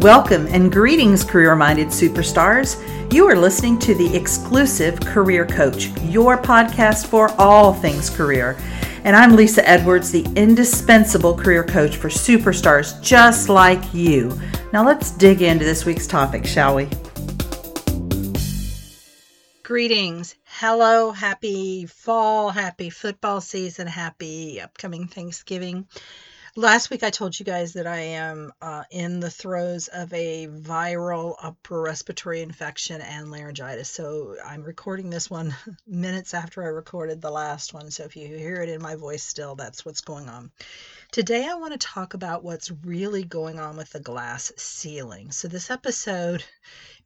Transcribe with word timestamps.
Welcome 0.00 0.46
and 0.46 0.72
greetings, 0.72 1.22
career 1.22 1.54
minded 1.54 1.88
superstars. 1.88 2.82
You 3.12 3.26
are 3.28 3.36
listening 3.36 3.78
to 3.80 3.94
the 3.94 4.16
exclusive 4.16 4.98
Career 4.98 5.44
Coach, 5.44 5.88
your 6.04 6.38
podcast 6.38 7.06
for 7.06 7.30
all 7.38 7.74
things 7.74 8.08
career. 8.08 8.56
And 9.04 9.14
I'm 9.14 9.36
Lesa 9.36 9.62
Edwards, 9.68 10.10
the 10.10 10.24
indispensable 10.36 11.36
career 11.36 11.62
coach 11.62 11.96
for 11.96 12.08
superstars 12.08 12.98
just 13.02 13.50
like 13.50 13.92
you. 13.92 14.40
Now 14.72 14.86
let's 14.86 15.10
dig 15.10 15.42
into 15.42 15.66
this 15.66 15.84
week's 15.84 16.06
topic, 16.06 16.46
shall 16.46 16.76
we? 16.76 16.88
Greetings. 19.62 20.34
Hello. 20.46 21.10
Happy 21.10 21.84
fall. 21.84 22.48
Happy 22.48 22.88
football 22.88 23.42
season. 23.42 23.86
Happy 23.86 24.62
upcoming 24.62 25.08
Thanksgiving. 25.08 25.86
Last 26.56 26.90
week, 26.90 27.04
I 27.04 27.10
told 27.10 27.38
you 27.38 27.46
guys 27.46 27.74
that 27.74 27.86
I 27.86 27.98
am 28.00 28.52
uh, 28.60 28.82
in 28.90 29.20
the 29.20 29.30
throes 29.30 29.86
of 29.86 30.12
a 30.12 30.48
viral 30.48 31.36
upper 31.40 31.80
respiratory 31.80 32.42
infection 32.42 33.00
and 33.00 33.30
laryngitis. 33.30 33.88
So 33.88 34.34
I'm 34.44 34.64
recording 34.64 35.10
this 35.10 35.30
one 35.30 35.54
minutes 35.86 36.34
after 36.34 36.64
I 36.64 36.66
recorded 36.66 37.20
the 37.20 37.30
last 37.30 37.72
one. 37.72 37.92
So 37.92 38.02
if 38.02 38.16
you 38.16 38.26
hear 38.26 38.56
it 38.56 38.68
in 38.68 38.82
my 38.82 38.96
voice 38.96 39.22
still, 39.22 39.54
that's 39.54 39.84
what's 39.84 40.00
going 40.00 40.28
on. 40.28 40.50
Today, 41.12 41.46
I 41.48 41.54
want 41.54 41.72
to 41.72 41.78
talk 41.78 42.14
about 42.14 42.42
what's 42.42 42.72
really 42.84 43.22
going 43.22 43.60
on 43.60 43.76
with 43.76 43.90
the 43.90 44.00
glass 44.00 44.50
ceiling. 44.56 45.30
So 45.30 45.46
this 45.46 45.70
episode 45.70 46.42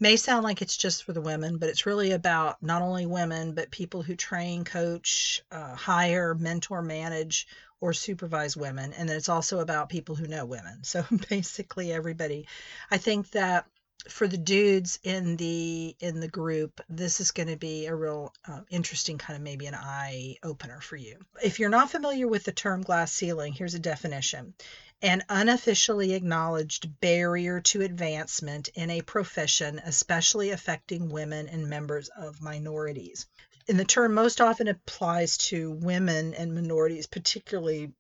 may 0.00 0.16
sound 0.16 0.44
like 0.44 0.62
it's 0.62 0.76
just 0.76 1.04
for 1.04 1.12
the 1.12 1.20
women, 1.20 1.58
but 1.58 1.68
it's 1.68 1.84
really 1.84 2.12
about 2.12 2.62
not 2.62 2.80
only 2.80 3.04
women, 3.04 3.52
but 3.52 3.70
people 3.70 4.02
who 4.02 4.16
train, 4.16 4.64
coach, 4.64 5.42
uh, 5.50 5.74
hire, 5.74 6.34
mentor, 6.34 6.80
manage 6.80 7.46
or 7.84 7.92
supervise 7.92 8.56
women. 8.56 8.94
And 8.94 9.10
then 9.10 9.18
it's 9.18 9.28
also 9.28 9.60
about 9.60 9.90
people 9.90 10.14
who 10.14 10.26
know 10.26 10.46
women. 10.46 10.84
So 10.84 11.04
basically 11.28 11.92
everybody. 11.92 12.46
I 12.90 12.96
think 12.96 13.30
that 13.32 13.66
for 14.08 14.26
the 14.26 14.38
dudes 14.38 14.98
in 15.02 15.36
the 15.36 15.94
in 16.00 16.20
the 16.20 16.28
group 16.28 16.80
this 16.88 17.20
is 17.20 17.30
going 17.30 17.48
to 17.48 17.56
be 17.56 17.86
a 17.86 17.94
real 17.94 18.32
uh, 18.46 18.60
interesting 18.70 19.16
kind 19.18 19.36
of 19.36 19.42
maybe 19.42 19.66
an 19.66 19.74
eye 19.74 20.36
opener 20.42 20.78
for 20.80 20.96
you 20.96 21.16
if 21.42 21.58
you're 21.58 21.70
not 21.70 21.90
familiar 21.90 22.28
with 22.28 22.44
the 22.44 22.52
term 22.52 22.82
glass 22.82 23.12
ceiling 23.12 23.54
here's 23.54 23.74
a 23.74 23.78
definition 23.78 24.52
an 25.00 25.22
unofficially 25.30 26.12
acknowledged 26.12 27.00
barrier 27.00 27.60
to 27.60 27.80
advancement 27.80 28.68
in 28.74 28.90
a 28.90 29.00
profession 29.00 29.80
especially 29.86 30.50
affecting 30.50 31.08
women 31.08 31.48
and 31.48 31.70
members 31.70 32.10
of 32.10 32.42
minorities 32.42 33.26
and 33.68 33.78
the 33.78 33.84
term 33.84 34.14
most 34.14 34.40
often 34.40 34.68
applies 34.68 35.36
to 35.38 35.70
women 35.70 36.34
and 36.34 36.54
minorities, 36.54 37.06
particularly 37.06 37.92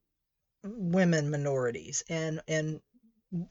women 0.62 1.30
minorities 1.30 2.02
and 2.08 2.40
and 2.48 2.80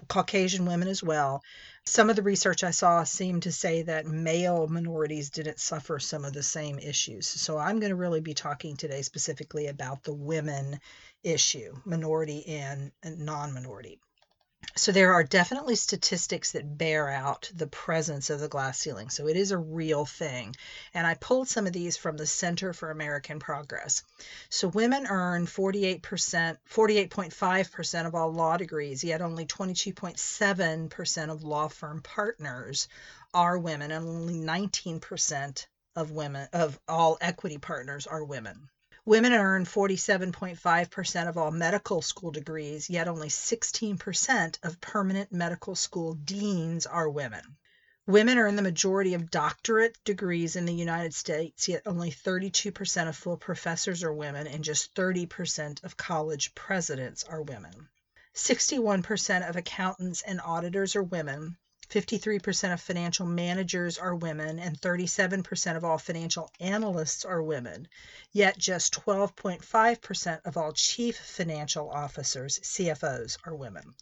Caucasian 0.08 0.66
women 0.66 0.88
as 0.88 1.04
well. 1.04 1.44
Some 1.86 2.10
of 2.10 2.16
the 2.16 2.22
research 2.22 2.64
I 2.64 2.72
saw 2.72 3.04
seemed 3.04 3.44
to 3.44 3.52
say 3.52 3.82
that 3.82 4.06
male 4.06 4.68
minorities 4.68 5.30
didn't 5.30 5.60
suffer 5.60 6.00
some 6.00 6.24
of 6.24 6.32
the 6.32 6.44
same 6.44 6.80
issues. 6.80 7.28
So 7.28 7.58
I'm 7.58 7.80
going 7.80 7.90
to 7.90 7.96
really 7.96 8.22
be 8.22 8.34
talking 8.34 8.78
today 8.78 9.02
specifically 9.02 9.68
about 9.68 10.04
the 10.04 10.14
women 10.14 10.80
issue, 11.22 11.76
minority 11.84 12.48
and, 12.48 12.94
and 13.02 13.20
non 13.20 13.54
minority. 13.54 14.00
So 14.76 14.92
there 14.92 15.14
are 15.14 15.24
definitely 15.24 15.76
statistics 15.76 16.54
that 16.54 16.78
bear 16.78 17.10
out 17.10 17.52
the 17.54 17.68
presence 17.68 18.30
of 18.30 18.40
the 18.40 18.48
glass 18.48 18.80
ceiling. 18.80 19.10
So 19.10 19.28
it 19.28 19.38
is 19.38 19.52
a 19.52 19.58
real 19.58 20.06
thing. 20.06 20.56
And 20.94 21.06
I 21.06 21.14
pulled 21.14 21.48
some 21.48 21.68
of 21.68 21.74
these 21.74 21.96
from 21.96 22.18
the 22.18 22.26
Center 22.26 22.74
for 22.74 22.90
American 22.90 23.40
Progress. 23.40 24.04
So 24.50 24.68
women 24.68 25.06
earn 25.08 25.46
48%, 25.46 26.02
48.5% 26.02 28.08
of 28.08 28.16
all 28.16 28.34
law 28.34 28.58
degrees, 28.58 29.04
yet 29.04 29.22
only 29.22 29.46
22.7% 29.46 31.32
of 31.32 31.44
law 31.44 31.68
firm 31.68 32.02
partners 32.02 32.88
are 33.34 33.60
women 33.60 33.92
and 33.92 34.08
only 34.08 34.40
19% 34.40 35.68
of 35.96 36.12
women 36.12 36.48
of 36.54 36.80
all 36.88 37.18
equity 37.22 37.58
partners 37.58 38.08
are 38.08 38.24
women. 38.24 38.70
Women 39.06 39.34
earn 39.34 39.66
47.5% 39.66 41.28
of 41.28 41.38
all 41.38 41.52
medical 41.52 42.02
school 42.02 42.32
degrees, 42.32 42.90
yet 42.90 43.10
only 43.10 43.28
16% 43.28 44.58
of 44.64 44.80
permanent 44.80 45.30
medical 45.30 45.76
school 45.76 46.14
deans 46.14 46.86
are 46.86 47.10
women. 47.10 47.58
Women 48.08 48.38
earn 48.38 48.56
the 48.56 48.62
majority 48.62 49.14
of 49.14 49.30
doctorate 49.30 49.98
degrees 50.06 50.56
in 50.56 50.64
the 50.66 50.74
United 50.74 51.14
States, 51.14 51.68
yet 51.68 51.84
only 51.86 52.12
32% 52.12 53.10
of 53.10 53.18
full 53.18 53.36
professors 53.36 54.04
are 54.04 54.14
women, 54.14 54.48
and 54.48 54.64
just 54.64 54.96
30% 54.96 55.84
of 55.84 55.98
college 55.98 56.56
presidents 56.56 57.26
are 57.26 57.42
women. 57.42 57.90
61% 58.34 59.50
of 59.50 59.58
accountants 59.58 60.22
and 60.22 60.40
auditors 60.40 60.96
are 60.96 61.04
women, 61.04 61.58
53% 61.90 62.74
of 62.74 62.82
financial 62.82 63.26
managers 63.26 63.98
are 63.98 64.16
women, 64.16 64.60
and 64.60 64.80
37% 64.80 65.76
of 65.76 65.84
all 65.84 65.98
financial 65.98 66.50
analysts 66.60 67.26
are 67.26 67.42
women. 67.42 67.88
Yet 68.32 68.58
just 68.58 68.94
12.5% 68.94 70.42
of 70.46 70.58
all 70.58 70.72
chief 70.74 71.18
financial 71.18 71.90
officers, 71.90 72.60
CFOs, 72.60 73.38
are 73.46 73.56
women. 73.56 73.94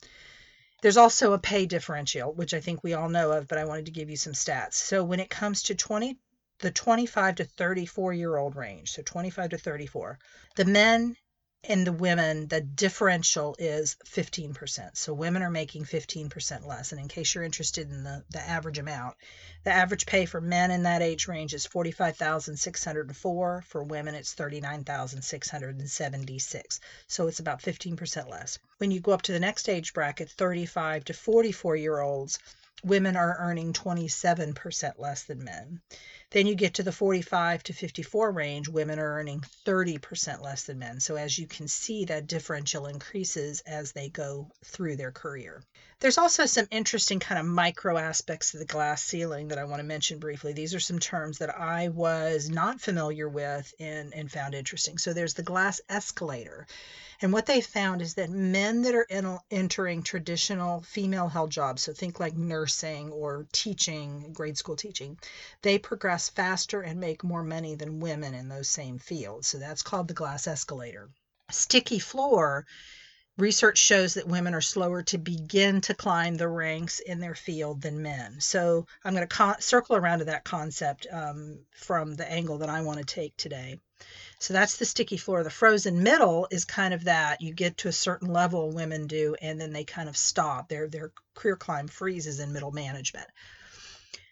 There's 0.82 0.98
also 0.98 1.34
a 1.34 1.40
pay 1.40 1.66
differential, 1.66 2.34
which 2.34 2.54
I 2.54 2.60
think 2.60 2.84
we 2.84 2.94
all 2.94 3.10
know 3.10 3.32
of, 3.32 3.48
but 3.48 3.58
I 3.58 3.66
wanted 3.66 3.86
to 3.86 3.92
give 3.92 4.10
you 4.10 4.18
some 4.18 4.34
stats. 4.34 4.74
So 4.74 5.04
when 5.04 5.20
it 5.20 5.30
comes 5.30 5.64
to 5.64 5.76
20 5.76 6.18
the 6.62 6.72
25 6.72 7.36
to 7.36 7.44
34 7.44 8.14
year 8.14 8.38
old 8.38 8.56
range, 8.56 8.92
so 8.92 9.02
25 9.02 9.50
to 9.50 9.58
34, 9.58 10.20
the 10.56 10.66
men 10.66 11.16
in 11.64 11.84
the 11.84 11.92
women, 11.92 12.48
the 12.48 12.60
differential 12.60 13.56
is 13.60 13.96
15%. 14.06 14.98
So 14.98 15.14
women 15.14 15.44
are 15.44 15.52
making 15.52 15.86
15% 15.86 16.66
less. 16.66 16.92
And 16.92 17.00
in 17.00 17.08
case 17.08 17.36
you're 17.36 17.44
interested 17.44 17.92
in 17.92 18.04
the, 18.04 18.24
the 18.32 18.42
average 18.42 18.80
amount, 18.80 19.16
the 19.64 19.72
average 19.72 20.08
pay 20.08 20.26
for 20.26 20.42
men 20.42 20.72
in 20.72 20.82
that 20.84 21.04
age 21.04 21.28
range 21.28 21.54
is 21.54 21.68
45,604. 21.68 23.64
For 23.68 23.84
women, 23.84 24.16
it's 24.16 24.34
39,676. 24.34 26.80
So 27.08 27.28
it's 27.28 27.40
about 27.40 27.62
15% 27.62 28.28
less. 28.28 28.58
When 28.80 28.90
you 28.90 29.00
go 29.00 29.12
up 29.12 29.22
to 29.24 29.32
the 29.32 29.40
next 29.40 29.70
age 29.70 29.94
bracket, 29.94 30.32
35 30.32 31.06
to 31.06 31.14
44 31.14 31.76
year 31.76 32.00
olds, 32.00 32.40
women 32.84 33.16
are 33.16 33.38
earning 33.38 33.74
27% 33.74 34.98
less 34.98 35.26
than 35.26 35.44
men. 35.44 35.80
Then 36.32 36.48
you 36.48 36.56
get 36.56 36.76
to 36.76 36.84
the 36.84 36.94
45 36.94 37.62
to 37.64 37.74
54 37.74 38.32
range, 38.32 38.70
women 38.70 39.00
are 39.00 39.20
earning 39.20 39.44
30% 39.66 40.42
less 40.42 40.64
than 40.64 40.80
men. 40.80 41.02
So 41.02 41.18
as 41.18 41.38
you 41.38 41.46
can 41.46 41.68
see, 41.68 42.06
that 42.06 42.28
differential 42.28 42.88
increases 42.88 43.62
as 43.68 43.92
they 43.92 44.08
go 44.08 44.50
through 44.64 44.96
their 44.96 45.12
career. 45.12 45.62
There's 46.02 46.18
also 46.18 46.48
some 46.48 46.68
interesting 46.72 47.20
kind 47.20 47.40
of 47.40 47.46
micro 47.46 47.96
aspects 47.96 48.56
of 48.56 48.60
the 48.60 48.66
glass 48.66 49.04
ceiling 49.04 49.50
that 49.50 49.60
I 49.60 49.66
want 49.66 49.82
to 49.82 49.84
mention 49.84 50.18
briefly. 50.18 50.52
These 50.52 50.74
are 50.74 50.80
some 50.80 50.98
terms 50.98 51.38
that 51.38 51.56
I 51.56 51.90
was 51.90 52.50
not 52.50 52.82
familiar 52.82 53.30
with 53.30 53.72
and, 53.80 54.12
and 54.12 54.32
found 54.32 54.56
interesting. 54.56 54.98
So 54.98 55.14
there's 55.14 55.36
the 55.36 55.44
glass 55.44 55.80
escalator. 55.90 56.66
And 57.22 57.32
what 57.32 57.46
they 57.46 57.62
found 57.62 58.02
is 58.02 58.16
that 58.16 58.32
men 58.32 58.82
that 58.82 58.96
are 58.96 59.06
in, 59.12 59.38
entering 59.52 60.02
traditional 60.02 60.82
female 60.82 61.28
held 61.28 61.52
jobs, 61.52 61.84
so 61.84 61.94
think 61.94 62.20
like 62.20 62.36
nursing 62.36 63.12
or 63.12 63.46
teaching, 63.52 64.34
grade 64.34 64.58
school 64.58 64.76
teaching, 64.76 65.20
they 65.62 65.78
progress 65.78 66.30
faster 66.30 66.82
and 66.82 67.00
make 67.00 67.24
more 67.24 67.44
money 67.44 67.76
than 67.76 68.00
women 68.00 68.34
in 68.34 68.50
those 68.50 68.68
same 68.68 68.98
fields. 68.98 69.50
So 69.50 69.60
that's 69.60 69.84
called 69.84 70.08
the 70.08 70.16
glass 70.16 70.48
escalator. 70.48 71.12
Sticky 71.52 72.00
floor 72.00 72.66
research 73.38 73.78
shows 73.78 74.16
that 74.16 74.28
women 74.28 74.54
are 74.54 74.62
slower 74.62 75.04
to 75.04 75.18
begin 75.18 75.82
to 75.82 75.94
climb 75.94 76.36
the 76.36 76.48
ranks 76.48 77.00
in 77.00 77.20
their 77.20 77.36
field 77.36 77.82
than 77.82 78.02
men. 78.02 78.40
So 78.40 78.86
I'm 79.04 79.16
going 79.16 79.28
to 79.28 79.56
circle 79.60 79.96
around 79.96 80.20
to 80.20 80.26
that 80.26 80.44
concept 80.44 81.08
um, 81.12 81.60
from 81.72 82.16
the 82.16 82.30
angle 82.30 82.60
that 82.60 82.70
I 82.70 82.82
want 82.82 83.00
to 83.00 83.06
take 83.06 83.36
today. 83.38 83.80
So 84.40 84.54
that's 84.54 84.78
the 84.78 84.86
sticky 84.86 85.18
floor. 85.18 85.44
The 85.44 85.52
frozen 85.52 86.02
middle 86.02 86.48
is 86.50 86.66
kind 86.66 86.94
of 86.94 87.04
that 87.04 87.42
you 87.42 87.54
get 87.54 87.78
to 87.78 87.88
a 87.88 87.94
certain 87.94 88.34
level, 88.34 88.72
women 88.72 89.06
do, 89.06 89.36
and 89.40 89.62
then 89.62 89.72
they 89.72 89.84
kind 89.84 90.10
of 90.10 90.18
stop. 90.18 90.70
Their 90.70 90.88
their 90.88 91.12
career 91.36 91.56
climb 91.56 91.88
freezes 91.88 92.40
in 92.40 92.52
middle 92.52 92.72
management. 92.72 93.28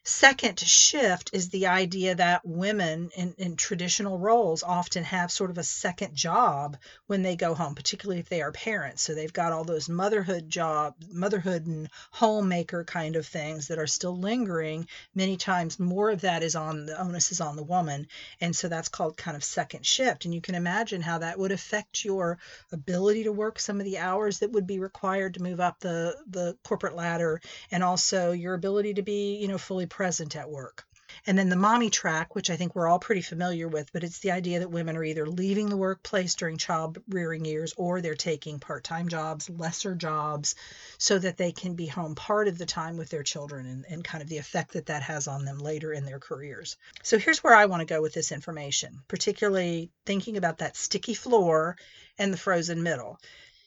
Second 0.04 0.60
shift 0.60 1.30
is 1.34 1.50
the 1.50 1.68
idea 1.68 2.16
that 2.16 2.46
women 2.46 3.10
in, 3.16 3.36
in 3.38 3.56
traditional 3.56 4.18
roles 4.18 4.64
often 4.64 5.04
have 5.04 5.32
sort 5.32 5.50
of 5.50 5.58
a 5.58 5.64
second 5.64 6.16
job 6.16 6.78
when 7.08 7.22
they 7.22 7.36
go 7.36 7.54
home, 7.54 7.76
particularly 7.76 8.20
if 8.20 8.30
they 8.30 8.42
are 8.42 8.52
parents. 8.52 9.04
So 9.04 9.14
they've 9.14 9.32
got 9.32 9.52
all 9.52 9.66
those 9.66 9.90
motherhood 9.90 10.50
job, 10.50 10.96
motherhood 11.12 11.66
and 11.68 11.90
homemaker 12.12 12.86
kind 12.86 13.18
of 13.18 13.28
things 13.28 13.68
that 13.68 13.78
are 13.78 13.88
still 13.88 14.18
lingering. 14.18 14.88
Many 15.14 15.36
times 15.36 15.80
more 15.80 16.10
of 16.10 16.22
that 16.22 16.44
is 16.44 16.56
on 16.56 16.86
the 16.86 17.00
onus 17.00 17.32
is 17.32 17.42
on 17.42 17.58
the 17.58 17.64
woman. 17.64 18.08
And 18.40 18.56
so 18.56 18.70
that's 18.70 18.90
called 18.90 19.18
kind 19.18 19.36
of 19.36 19.44
second 19.44 19.86
shift. 19.86 20.26
And 20.26 20.34
you 20.34 20.42
can 20.42 20.56
imagine 20.56 21.02
how 21.02 21.20
that 21.20 21.38
would 21.38 21.52
affect 21.52 22.06
your 22.06 22.40
ability 22.72 23.26
to 23.26 23.32
work 23.32 23.60
some 23.60 23.80
of 23.80 23.86
the 23.86 23.98
hours 23.98 24.40
that 24.40 24.52
would 24.52 24.66
be 24.66 24.80
required 24.80 25.34
to 25.34 25.44
move 25.44 25.60
up 25.60 25.80
the, 25.80 26.16
the 26.30 26.58
corporate 26.64 26.96
ladder 26.96 27.42
and 27.70 27.84
also 27.84 28.32
your 28.32 28.54
ability 28.54 28.94
to 28.94 29.02
be, 29.02 29.36
you 29.36 29.48
know, 29.48 29.58
fully 29.58 29.89
present 29.90 30.36
at 30.36 30.50
work. 30.50 30.86
And 31.26 31.38
then 31.38 31.50
the 31.50 31.56
mommy 31.56 31.90
track, 31.90 32.36
which 32.36 32.50
I 32.50 32.56
think 32.56 32.76
we're 32.76 32.88
all 32.88 33.00
pretty 33.00 33.22
familiar 33.22 33.68
with, 33.68 33.92
but 33.92 34.04
it's 34.04 34.20
the 34.20 34.32
idea 34.32 34.60
that 34.60 34.70
women 34.70 34.96
are 34.96 35.04
either 35.04 35.28
leaving 35.28 35.68
the 35.68 35.78
workplace 35.78 36.36
during 36.36 36.58
child 36.58 37.00
rearing 37.10 37.46
years 37.46 37.74
or 37.78 38.00
they're 38.00 38.16
taking 38.16 38.60
part 38.60 38.84
time 38.84 39.10
jobs, 39.10 39.50
lesser 39.50 39.96
jobs, 39.96 40.56
so 40.98 41.18
that 41.18 41.38
they 41.38 41.52
can 41.52 41.76
be 41.76 41.88
home 41.88 42.16
part 42.16 42.48
of 42.48 42.58
the 42.58 42.66
time 42.66 42.96
with 42.96 43.10
their 43.10 43.24
children 43.24 43.66
and, 43.66 43.86
and 43.90 44.04
kind 44.04 44.22
of 44.22 44.30
the 44.30 44.38
effect 44.38 44.74
that 44.74 44.86
that 44.86 45.04
has 45.04 45.28
on 45.28 45.46
them 45.46 45.58
later 45.58 45.92
in 45.92 46.06
their 46.06 46.20
careers. 46.20 46.78
So 47.04 47.18
here's 47.18 47.44
where 47.44 47.56
I 47.56 47.66
want 47.66 47.82
to 47.82 47.94
go 47.94 48.02
with 48.02 48.14
this 48.14 48.32
information, 48.32 49.02
particularly 49.08 49.90
thinking 50.06 50.38
about 50.38 50.60
that 50.60 50.78
sticky 50.78 51.16
floor 51.16 51.76
and 52.18 52.32
the 52.32 52.38
frozen 52.38 52.84
middle. 52.84 53.20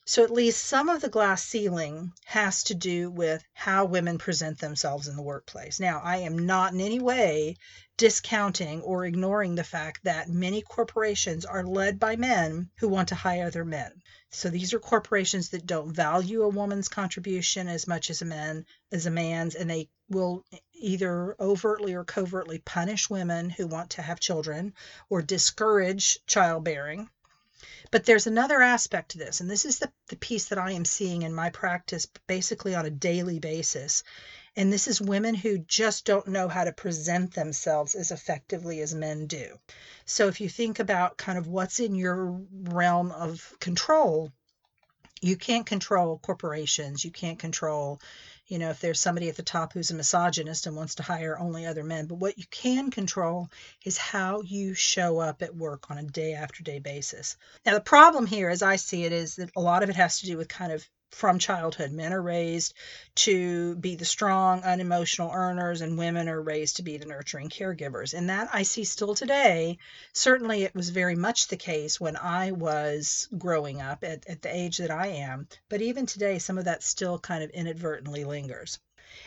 So 0.04 0.24
at 0.24 0.32
least 0.32 0.64
some 0.64 0.88
of 0.88 1.00
the 1.00 1.08
glass 1.08 1.44
ceiling 1.44 2.12
has 2.24 2.64
to 2.64 2.74
do 2.74 3.08
with 3.08 3.44
how 3.52 3.84
women 3.84 4.18
present 4.18 4.58
themselves 4.58 5.06
in 5.06 5.14
the 5.14 5.22
workplace. 5.22 5.78
Now, 5.78 6.00
I 6.02 6.16
am 6.16 6.44
not 6.44 6.72
in 6.72 6.80
any 6.80 6.98
way 6.98 7.56
discounting 7.96 8.80
or 8.80 9.06
ignoring 9.06 9.54
the 9.54 9.62
fact 9.62 10.02
that 10.02 10.28
many 10.28 10.60
corporations 10.60 11.44
are 11.44 11.64
led 11.64 12.00
by 12.00 12.16
men 12.16 12.68
who 12.78 12.88
want 12.88 13.10
to 13.10 13.14
hire 13.14 13.46
other 13.46 13.64
men. 13.64 14.02
So 14.30 14.48
these 14.50 14.74
are 14.74 14.80
corporations 14.80 15.50
that 15.50 15.66
don't 15.66 15.94
value 15.94 16.42
a 16.42 16.48
woman's 16.48 16.88
contribution 16.88 17.68
as 17.68 17.86
much 17.86 18.10
as 18.10 18.22
a 18.22 18.24
man 18.24 18.66
as 18.90 19.06
a 19.06 19.10
man's 19.10 19.54
and 19.54 19.70
they 19.70 19.88
will 20.08 20.44
either 20.74 21.36
overtly 21.38 21.94
or 21.94 22.04
covertly 22.04 22.58
punish 22.58 23.08
women 23.08 23.50
who 23.50 23.68
want 23.68 23.90
to 23.90 24.02
have 24.02 24.18
children 24.18 24.74
or 25.08 25.22
discourage 25.22 26.18
childbearing 26.26 27.08
but 27.92 28.06
there's 28.06 28.26
another 28.26 28.60
aspect 28.62 29.10
to 29.10 29.18
this, 29.18 29.40
and 29.40 29.48
this 29.50 29.64
is 29.64 29.78
the, 29.78 29.92
the 30.08 30.16
piece 30.16 30.46
that 30.46 30.58
I 30.58 30.72
am 30.72 30.84
seeing 30.84 31.22
in 31.22 31.34
my 31.34 31.50
practice 31.50 32.08
basically 32.26 32.74
on 32.74 32.86
a 32.86 32.90
daily 32.90 33.38
basis. 33.38 34.02
And 34.56 34.72
this 34.72 34.88
is 34.88 35.00
women 35.00 35.34
who 35.34 35.58
just 35.58 36.04
don't 36.04 36.26
know 36.26 36.48
how 36.48 36.64
to 36.64 36.72
present 36.72 37.34
themselves 37.34 37.94
as 37.94 38.10
effectively 38.10 38.80
as 38.80 38.94
men 38.94 39.26
do. 39.26 39.58
So 40.04 40.28
if 40.28 40.40
you 40.40 40.48
think 40.48 40.78
about 40.78 41.16
kind 41.16 41.38
of 41.38 41.46
what's 41.46 41.80
in 41.80 41.94
your 41.94 42.40
realm 42.52 43.12
of 43.12 43.54
control, 43.60 44.30
you 45.22 45.36
can't 45.36 45.64
control 45.64 46.18
corporations, 46.18 47.04
you 47.04 47.10
can't 47.10 47.38
control 47.38 48.00
you 48.46 48.58
know, 48.58 48.70
if 48.70 48.80
there's 48.80 49.00
somebody 49.00 49.28
at 49.28 49.36
the 49.36 49.42
top 49.42 49.72
who's 49.72 49.90
a 49.90 49.94
misogynist 49.94 50.66
and 50.66 50.76
wants 50.76 50.96
to 50.96 51.02
hire 51.02 51.38
only 51.38 51.64
other 51.64 51.84
men. 51.84 52.06
But 52.06 52.16
what 52.16 52.38
you 52.38 52.44
can 52.50 52.90
control 52.90 53.48
is 53.84 53.96
how 53.96 54.42
you 54.42 54.74
show 54.74 55.18
up 55.18 55.42
at 55.42 55.54
work 55.54 55.90
on 55.90 55.98
a 55.98 56.02
day 56.02 56.34
after 56.34 56.62
day 56.62 56.78
basis. 56.78 57.36
Now, 57.64 57.74
the 57.74 57.80
problem 57.80 58.26
here, 58.26 58.48
as 58.48 58.62
I 58.62 58.76
see 58.76 59.04
it, 59.04 59.12
is 59.12 59.36
that 59.36 59.50
a 59.56 59.60
lot 59.60 59.82
of 59.82 59.90
it 59.90 59.96
has 59.96 60.20
to 60.20 60.26
do 60.26 60.36
with 60.36 60.48
kind 60.48 60.72
of 60.72 60.86
from 61.12 61.38
childhood. 61.38 61.92
Men 61.92 62.12
are 62.12 62.22
raised 62.22 62.74
to 63.14 63.76
be 63.76 63.94
the 63.94 64.04
strong, 64.04 64.62
unemotional 64.62 65.30
earners, 65.32 65.80
and 65.80 65.98
women 65.98 66.28
are 66.28 66.40
raised 66.40 66.76
to 66.76 66.82
be 66.82 66.96
the 66.96 67.06
nurturing 67.06 67.48
caregivers. 67.48 68.14
And 68.14 68.28
that 68.28 68.48
I 68.52 68.62
see 68.62 68.84
still 68.84 69.14
today. 69.14 69.78
Certainly, 70.12 70.64
it 70.64 70.74
was 70.74 70.90
very 70.90 71.14
much 71.14 71.48
the 71.48 71.56
case 71.56 72.00
when 72.00 72.16
I 72.16 72.52
was 72.52 73.28
growing 73.38 73.80
up 73.80 74.04
at, 74.04 74.28
at 74.28 74.42
the 74.42 74.54
age 74.54 74.78
that 74.78 74.90
I 74.90 75.08
am. 75.08 75.46
But 75.68 75.82
even 75.82 76.06
today, 76.06 76.38
some 76.38 76.58
of 76.58 76.64
that 76.64 76.82
still 76.82 77.18
kind 77.18 77.44
of 77.44 77.50
inadvertently 77.50 78.24
lingers. 78.24 78.78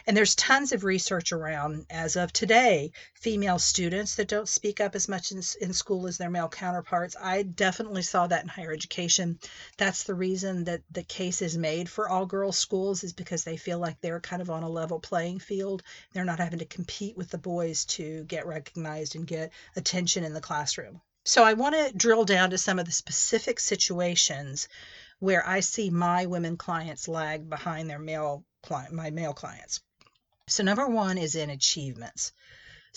And 0.07 0.15
there's 0.15 0.35
tons 0.35 0.71
of 0.71 0.83
research 0.83 1.31
around, 1.31 1.85
as 1.89 2.15
of 2.15 2.31
today, 2.31 2.91
female 3.13 3.59
students 3.59 4.15
that 4.15 4.27
don't 4.27 4.47
speak 4.47 4.79
up 4.79 4.95
as 4.95 5.07
much 5.07 5.31
in, 5.31 5.41
in 5.61 5.73
school 5.73 6.07
as 6.07 6.17
their 6.17 6.29
male 6.29 6.49
counterparts. 6.49 7.15
I 7.19 7.43
definitely 7.43 8.01
saw 8.01 8.27
that 8.27 8.43
in 8.43 8.49
higher 8.49 8.71
education. 8.71 9.39
That's 9.77 10.03
the 10.03 10.15
reason 10.15 10.65
that 10.65 10.81
the 10.91 11.03
case 11.03 11.41
is 11.41 11.57
made 11.57 11.89
for 11.89 12.09
all 12.09 12.25
girls 12.25 12.57
schools 12.57 13.03
is 13.03 13.13
because 13.13 13.43
they 13.43 13.57
feel 13.57 13.79
like 13.79 13.99
they're 14.01 14.19
kind 14.19 14.41
of 14.41 14.49
on 14.49 14.63
a 14.63 14.69
level 14.69 14.99
playing 14.99 15.39
field. 15.39 15.83
They're 16.13 16.25
not 16.25 16.39
having 16.39 16.59
to 16.59 16.65
compete 16.65 17.17
with 17.17 17.29
the 17.29 17.37
boys 17.37 17.85
to 17.85 18.23
get 18.25 18.45
recognized 18.45 19.15
and 19.15 19.27
get 19.27 19.51
attention 19.75 20.23
in 20.23 20.33
the 20.33 20.41
classroom. 20.41 21.01
So 21.27 21.43
I 21.43 21.53
want 21.53 21.73
to 21.73 21.97
drill 21.97 22.23
down 22.23 22.51
to 22.51 22.57
some 22.57 22.77
of 22.77 22.85
the 22.85 22.91
specific 22.91 23.59
situations 23.59 24.67
where 25.19 25.47
I 25.47 25.61
see 25.61 25.89
my 25.89 26.27
women 26.27 26.55
clients 26.55 27.07
lag 27.07 27.49
behind 27.49 27.89
their 27.89 27.99
male 27.99 28.43
client, 28.65 28.93
my 28.93 29.09
male 29.09 29.33
clients. 29.33 29.81
So 30.47 30.63
number 30.63 30.87
one 30.87 31.17
is 31.17 31.35
in 31.35 31.49
achievements. 31.49 32.33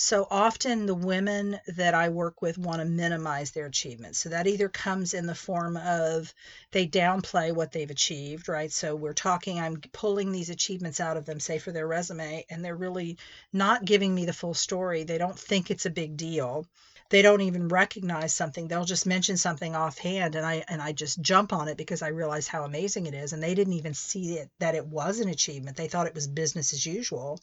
So 0.01 0.29
often 0.31 0.87
the 0.87 0.95
women 0.95 1.59
that 1.67 1.93
I 1.93 2.09
work 2.11 2.41
with 2.41 2.57
want 2.57 2.81
to 2.81 2.85
minimize 2.85 3.51
their 3.51 3.67
achievements. 3.67 4.21
So 4.21 4.29
that 4.29 4.47
either 4.47 4.69
comes 4.69 5.13
in 5.13 5.27
the 5.27 5.35
form 5.35 5.77
of 5.77 6.33
they 6.71 6.87
downplay 6.87 7.53
what 7.53 7.73
they've 7.73 7.91
achieved, 7.91 8.49
right? 8.49 8.71
So 8.71 8.95
we're 8.95 9.13
talking, 9.13 9.59
I'm 9.59 9.81
pulling 9.93 10.31
these 10.31 10.51
achievements 10.51 11.01
out 11.01 11.17
of 11.17 11.27
them, 11.27 11.41
say 11.41 11.59
for 11.59 11.73
their 11.73 11.89
resume, 11.89 12.47
and 12.49 12.65
they're 12.65 12.77
really 12.77 13.19
not 13.53 13.85
giving 13.85 14.15
me 14.15 14.25
the 14.25 14.33
full 14.33 14.55
story. 14.55 15.03
They 15.03 15.19
don't 15.19 15.39
think 15.39 15.69
it's 15.69 15.87
a 15.87 15.91
big 15.91 16.17
deal 16.17 16.65
they 17.11 17.23
don't 17.23 17.41
even 17.41 17.69
recognize 17.69 18.33
something 18.35 18.69
they'll 18.69 18.85
just 18.85 19.07
mention 19.07 19.37
something 19.37 19.75
offhand 19.75 20.35
and 20.35 20.47
i 20.47 20.65
and 20.69 20.83
i 20.83 20.93
just 20.93 21.21
jump 21.21 21.53
on 21.53 21.69
it 21.69 21.77
because 21.77 22.03
i 22.03 22.09
realize 22.09 22.49
how 22.49 22.65
amazing 22.65 23.07
it 23.07 23.15
is 23.15 23.33
and 23.33 23.43
they 23.43 23.55
didn't 23.55 23.75
even 23.75 23.95
see 23.95 24.35
it 24.35 24.51
that 24.59 24.75
it 24.75 24.87
was 24.87 25.21
an 25.21 25.29
achievement 25.29 25.77
they 25.77 25.89
thought 25.89 26.07
it 26.07 26.15
was 26.15 26.27
business 26.27 26.73
as 26.73 26.85
usual 26.87 27.41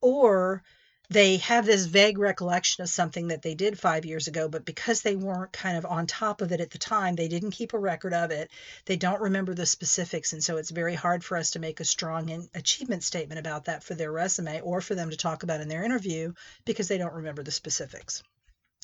or 0.00 0.62
they 1.10 1.38
have 1.38 1.66
this 1.66 1.86
vague 1.86 2.18
recollection 2.18 2.84
of 2.84 2.88
something 2.88 3.28
that 3.28 3.42
they 3.42 3.56
did 3.56 3.76
five 3.76 4.04
years 4.04 4.28
ago, 4.28 4.48
but 4.48 4.64
because 4.64 5.02
they 5.02 5.16
weren't 5.16 5.50
kind 5.50 5.76
of 5.76 5.84
on 5.84 6.06
top 6.06 6.40
of 6.40 6.52
it 6.52 6.60
at 6.60 6.70
the 6.70 6.78
time, 6.78 7.16
they 7.16 7.26
didn't 7.26 7.50
keep 7.50 7.72
a 7.72 7.78
record 7.78 8.14
of 8.14 8.30
it. 8.30 8.48
They 8.84 8.94
don't 8.94 9.20
remember 9.20 9.52
the 9.52 9.66
specifics. 9.66 10.32
And 10.32 10.42
so 10.42 10.56
it's 10.56 10.70
very 10.70 10.94
hard 10.94 11.24
for 11.24 11.36
us 11.36 11.50
to 11.50 11.58
make 11.58 11.80
a 11.80 11.84
strong 11.84 12.48
achievement 12.54 13.02
statement 13.02 13.40
about 13.40 13.64
that 13.64 13.82
for 13.82 13.94
their 13.94 14.12
resume 14.12 14.60
or 14.60 14.80
for 14.80 14.94
them 14.94 15.10
to 15.10 15.16
talk 15.16 15.42
about 15.42 15.60
in 15.60 15.66
their 15.66 15.82
interview 15.82 16.32
because 16.64 16.86
they 16.86 16.98
don't 16.98 17.14
remember 17.14 17.42
the 17.42 17.50
specifics. 17.50 18.22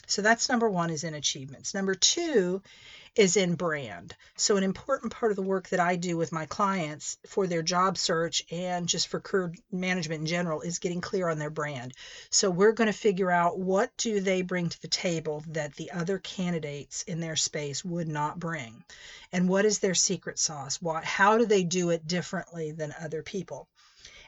So 0.06 0.22
that's 0.22 0.48
number 0.48 0.68
one 0.68 0.90
is 0.90 1.04
in 1.04 1.14
achievements. 1.14 1.74
Number 1.74 1.94
two 1.94 2.62
is 3.16 3.36
in 3.36 3.54
brand. 3.54 4.14
So 4.36 4.56
an 4.56 4.62
important 4.62 5.12
part 5.12 5.32
of 5.32 5.36
the 5.36 5.42
work 5.42 5.70
that 5.70 5.80
I 5.80 5.96
do 5.96 6.16
with 6.16 6.32
my 6.32 6.44
clients 6.46 7.16
for 7.26 7.46
their 7.46 7.62
job 7.62 7.96
search 7.96 8.44
and 8.50 8.86
just 8.86 9.08
for 9.08 9.20
career 9.20 9.54
management 9.72 10.20
in 10.20 10.26
general 10.26 10.60
is 10.60 10.78
getting 10.78 11.00
clear 11.00 11.28
on 11.28 11.38
their 11.38 11.50
brand. 11.50 11.94
So 12.30 12.50
we're 12.50 12.72
going 12.72 12.92
to 12.92 12.98
figure 12.98 13.30
out 13.30 13.58
what 13.58 13.90
do 13.96 14.20
they 14.20 14.42
bring 14.42 14.68
to 14.68 14.82
the 14.82 14.88
table 14.88 15.42
that 15.48 15.74
the 15.76 15.92
other 15.92 16.18
candidates 16.18 17.02
in 17.04 17.20
their 17.20 17.36
space 17.36 17.84
would 17.84 18.08
not 18.08 18.38
bring. 18.38 18.84
And 19.32 19.48
what 19.48 19.64
is 19.64 19.78
their 19.78 19.94
secret 19.94 20.38
sauce? 20.38 20.80
What 20.82 21.04
how 21.04 21.38
do 21.38 21.46
they 21.46 21.64
do 21.64 21.90
it 21.90 22.06
differently 22.06 22.70
than 22.70 22.94
other 23.00 23.22
people? 23.22 23.66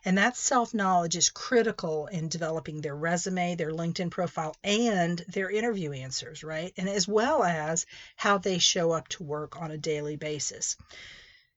And 0.08 0.16
that 0.16 0.38
self 0.38 0.72
knowledge 0.72 1.16
is 1.16 1.28
critical 1.28 2.06
in 2.06 2.30
developing 2.30 2.80
their 2.80 2.96
resume, 2.96 3.56
their 3.56 3.72
LinkedIn 3.72 4.10
profile, 4.10 4.56
and 4.64 5.18
their 5.28 5.50
interview 5.50 5.92
answers, 5.92 6.42
right? 6.42 6.72
And 6.78 6.88
as 6.88 7.06
well 7.06 7.44
as 7.44 7.84
how 8.16 8.38
they 8.38 8.56
show 8.56 8.92
up 8.92 9.08
to 9.08 9.22
work 9.22 9.60
on 9.60 9.70
a 9.70 9.76
daily 9.76 10.16
basis. 10.16 10.78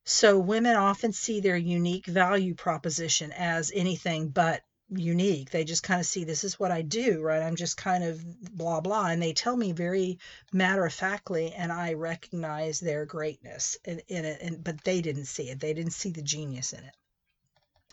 So 0.03 0.37
women 0.37 0.75
often 0.75 1.13
see 1.13 1.39
their 1.39 1.55
unique 1.55 2.07
value 2.07 2.53
proposition 2.53 3.31
as 3.31 3.71
anything 3.73 4.27
but 4.27 4.63
unique. 4.89 5.51
They 5.51 5.63
just 5.63 5.83
kind 5.83 6.01
of 6.01 6.05
see 6.05 6.25
this 6.25 6.43
is 6.43 6.59
what 6.59 6.71
I 6.71 6.81
do, 6.81 7.21
right? 7.21 7.41
I'm 7.41 7.55
just 7.55 7.77
kind 7.77 8.03
of 8.03 8.21
blah 8.53 8.81
blah, 8.81 9.05
and 9.05 9.23
they 9.23 9.31
tell 9.31 9.55
me 9.55 9.71
very 9.71 10.19
matter 10.51 10.85
of 10.85 10.93
factly, 10.93 11.53
and 11.53 11.71
I 11.71 11.93
recognize 11.93 12.81
their 12.81 13.05
greatness 13.05 13.77
in, 13.85 14.01
in 14.09 14.25
it. 14.25 14.41
And, 14.41 14.61
but 14.61 14.83
they 14.83 14.99
didn't 14.99 15.27
see 15.27 15.49
it. 15.49 15.61
They 15.61 15.73
didn't 15.73 15.93
see 15.93 16.11
the 16.11 16.21
genius 16.21 16.73
in 16.73 16.83
it. 16.83 16.95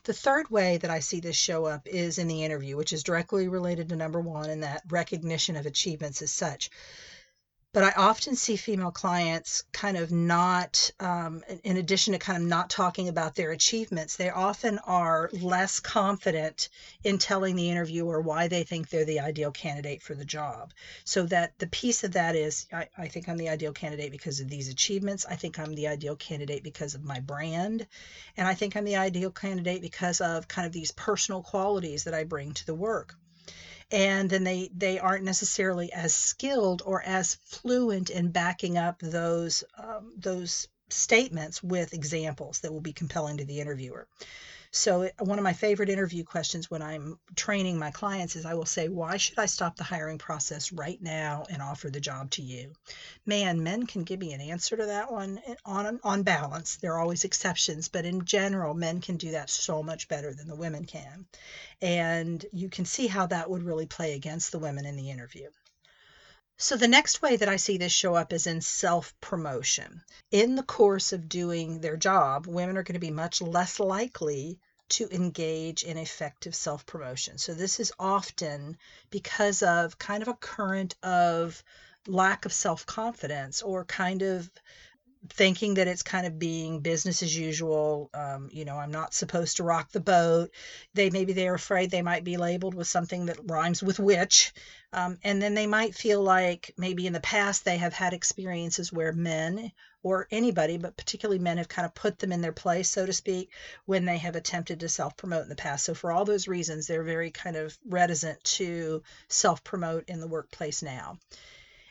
The 0.09 0.15
third 0.15 0.49
way 0.51 0.79
that 0.79 0.91
I 0.91 1.01
see 1.01 1.21
this 1.21 1.37
show 1.37 1.67
up 1.67 1.87
is 1.87 2.17
in 2.17 2.29
the 2.29 2.43
interview, 2.43 2.79
which 2.79 2.95
is 2.95 3.03
directly 3.03 3.47
related 3.47 3.91
to 3.91 3.97
number 3.97 4.23
one, 4.23 4.49
and 4.49 4.63
that 4.63 4.81
recognition 4.89 5.55
of 5.55 5.67
achievements 5.67 6.23
as 6.23 6.33
such 6.33 6.71
but 7.75 7.85
I 7.85 7.93
often 7.93 8.35
see 8.35 8.57
female 8.57 8.91
clients 8.91 9.63
kind 9.73 9.99
of 9.99 10.11
not, 10.11 10.91
um, 11.01 11.45
in 11.65 11.77
addition 11.77 12.15
to 12.15 12.19
kind 12.19 12.43
of 12.43 12.49
not 12.49 12.71
talking 12.71 13.09
about 13.09 13.35
their 13.35 13.53
achievements, 13.53 14.17
they 14.17 14.31
often 14.31 14.79
are 14.79 15.29
less 15.35 15.79
confident 15.79 16.71
in 17.05 17.19
telling 17.19 17.57
the 17.57 17.71
interviewer 17.71 18.23
why 18.23 18.49
they 18.49 18.65
think 18.65 18.89
they're 18.89 19.05
the 19.05 19.21
ideal 19.21 19.53
candidate 19.53 20.01
for 20.01 20.15
the 20.15 20.25
job. 20.25 20.73
So 21.05 21.25
that 21.27 21.59
the 21.59 21.67
piece 21.67 22.05
of 22.05 22.13
that 22.13 22.35
is, 22.35 22.67
I, 22.73 22.89
I 22.97 23.09
think 23.09 23.29
I'm 23.29 23.37
the 23.37 23.51
ideal 23.51 23.73
candidate 23.73 24.13
because 24.13 24.41
of 24.41 24.49
these 24.49 24.69
achievements. 24.69 25.27
I 25.27 25.37
think 25.37 25.59
I'm 25.59 25.75
the 25.75 25.89
ideal 25.89 26.17
candidate 26.17 26.63
because 26.63 26.95
of 26.95 27.05
my 27.05 27.21
brand. 27.21 27.87
And 28.39 28.49
I 28.49 28.55
think 28.55 28.77
I'm 28.77 28.85
the 28.85 28.97
ideal 28.97 29.31
candidate 29.31 29.83
because 29.83 30.23
of 30.23 30.49
kind 30.49 30.67
of 30.67 30.73
these 30.73 30.93
personal 30.93 31.43
qualities 31.43 32.05
that 32.05 32.15
I 32.15 32.25
bring 32.25 32.55
to 32.55 32.67
the 32.67 32.75
work 32.75 33.15
and 33.91 34.29
then 34.29 34.45
they 34.45 34.71
they 34.75 34.99
aren't 34.99 35.25
necessarily 35.25 35.93
as 35.93 36.15
skilled 36.15 36.83
or 36.85 37.03
as 37.03 37.37
fluent 37.45 38.11
in 38.11 38.31
backing 38.31 38.77
up 38.77 38.99
those 39.01 39.65
um, 39.77 40.13
those 40.17 40.69
statements 40.91 41.63
with 41.63 41.95
examples 41.95 42.61
that 42.61 42.73
will 42.73 42.81
be 42.81 42.93
compelling 42.93 43.39
to 43.39 43.45
the 43.45 43.61
interviewer. 43.61 44.07
So, 44.71 45.11
one 45.19 45.39
of 45.39 45.45
my 45.45 45.55
favorite 45.55 45.89
interview 45.89 46.25
questions 46.25 46.71
when 46.71 46.83
I'm 46.83 47.19
training 47.35 47.79
my 47.79 47.91
clients 47.91 48.37
is 48.37 48.45
I 48.45 48.55
will 48.55 48.67
say, 48.67 48.89
Why 48.89 49.17
should 49.17 49.39
I 49.39 49.47
stop 49.47 49.77
the 49.77 49.85
hiring 49.85 50.19
process 50.19 50.73
right 50.73 51.01
now 51.01 51.45
and 51.49 51.63
offer 51.63 51.89
the 51.89 52.01
job 52.01 52.31
to 52.33 52.43
you? 52.43 52.75
Man, 53.25 53.63
men 53.63 53.87
can 53.87 54.05
give 54.05 54.21
me 54.21 54.33
an 54.35 54.41
answer 54.41 54.77
to 54.77 54.87
that 54.87 55.11
one 55.11 55.41
eh, 55.47 55.55
on, 55.65 56.01
on 56.05 56.23
balance. 56.23 56.77
There 56.77 56.93
are 56.95 57.01
always 57.01 57.25
exceptions, 57.25 57.89
but 57.89 58.05
in 58.05 58.25
general, 58.25 58.75
men 58.75 59.01
can 59.01 59.17
do 59.17 59.31
that 59.31 59.49
so 59.49 59.83
much 59.83 60.09
better 60.09 60.35
than 60.35 60.49
the 60.49 60.57
women 60.57 60.85
can. 60.85 61.27
And 61.81 62.45
you 62.53 62.69
can 62.69 62.85
see 62.85 63.07
how 63.07 63.27
that 63.27 63.49
would 63.49 63.63
really 63.63 63.87
play 63.87 64.15
against 64.15 64.53
the 64.53 64.59
women 64.59 64.85
in 64.85 64.97
the 64.97 65.11
interview. 65.11 65.49
So, 66.61 66.77
the 66.77 66.89
next 66.89 67.23
way 67.23 67.37
that 67.37 67.49
I 67.49 67.55
see 67.55 67.79
this 67.79 67.93
show 67.93 68.17
up 68.17 68.33
is 68.33 68.49
in 68.49 68.61
self 68.63 69.15
promotion. 69.21 70.03
In 70.33 70.57
the 70.57 70.65
course 70.65 71.13
of 71.13 71.29
doing 71.29 71.81
their 71.81 71.97
job, 71.97 72.49
women 72.49 72.77
are 72.77 72.83
going 72.83 72.95
to 72.95 72.99
be 72.99 73.13
much 73.13 73.41
less 73.41 73.79
likely 73.79 74.59
to 74.89 75.09
engage 75.15 75.85
in 75.85 75.97
effective 75.97 76.57
self 76.57 76.85
promotion. 76.85 77.39
So, 77.39 77.55
this 77.55 77.79
is 77.79 77.93
often 77.97 78.77
because 79.09 79.63
of 79.63 80.01
kind 80.01 80.21
of 80.21 80.27
a 80.27 80.35
current 80.35 80.97
of 81.01 81.63
lack 82.09 82.45
of 82.45 82.53
self 82.53 82.85
confidence 82.85 83.63
or 83.63 83.85
kind 83.85 84.23
of 84.23 84.51
thinking 85.31 85.75
that 85.75 85.89
it's 85.89 86.03
kind 86.03 86.27
of 86.27 86.39
being 86.39 86.81
business 86.81 87.23
as 87.23 87.37
usual. 87.37 88.11
Um, 88.15 88.49
you 88.53 88.65
know, 88.65 88.77
I'm 88.77 88.91
not 88.91 89.15
supposed 89.15 89.57
to 89.57 89.65
rock 89.65 89.91
the 89.91 90.01
boat. 90.01 90.51
They 90.95 91.11
maybe 91.11 91.33
they're 91.33 91.55
afraid 91.55 91.91
they 91.91 92.03
might 92.03 92.25
be 92.25 92.37
labeled 92.37 92.75
with 92.75 92.87
something 92.87 93.27
that 93.27 93.51
rhymes 93.51 93.83
with 93.83 93.99
witch. 93.99 94.53
Um, 94.93 95.19
and 95.23 95.41
then 95.41 95.55
they 95.55 95.67
might 95.67 95.95
feel 95.95 96.23
like 96.23 96.73
maybe 96.79 97.07
in 97.07 97.13
the 97.13 97.21
past 97.21 97.65
they 97.65 97.77
have 97.77 97.93
had 97.93 98.15
experiences 98.15 98.93
where 98.93 99.13
men 99.13 99.73
or 100.03 100.29
anybody, 100.31 100.79
but 100.79 100.97
particularly 100.97 101.39
men, 101.39 101.59
have 101.59 101.69
kind 101.69 101.85
of 101.85 101.95
put 101.95 102.19
them 102.19 102.33
in 102.33 102.41
their 102.41 102.53
place, 102.53 102.89
so 102.89 103.05
to 103.05 103.13
speak, 103.13 103.51
when 103.85 104.05
they 104.05 104.17
have 104.19 104.37
attempted 104.37 104.81
to 104.81 104.89
self 104.89 105.17
promote 105.17 105.43
in 105.43 105.49
the 105.49 105.57
past. 105.57 105.85
So, 105.85 105.95
for 105.95 106.13
all 106.13 106.25
those 106.25 106.49
reasons, 106.49 106.87
they're 106.87 107.03
very 107.03 107.31
kind 107.31 107.57
of 107.57 107.77
reticent 107.87 108.43
to 108.45 109.03
self 109.29 109.65
promote 109.65 110.09
in 110.09 110.21
the 110.21 110.29
workplace 110.29 110.83
now. 110.83 111.19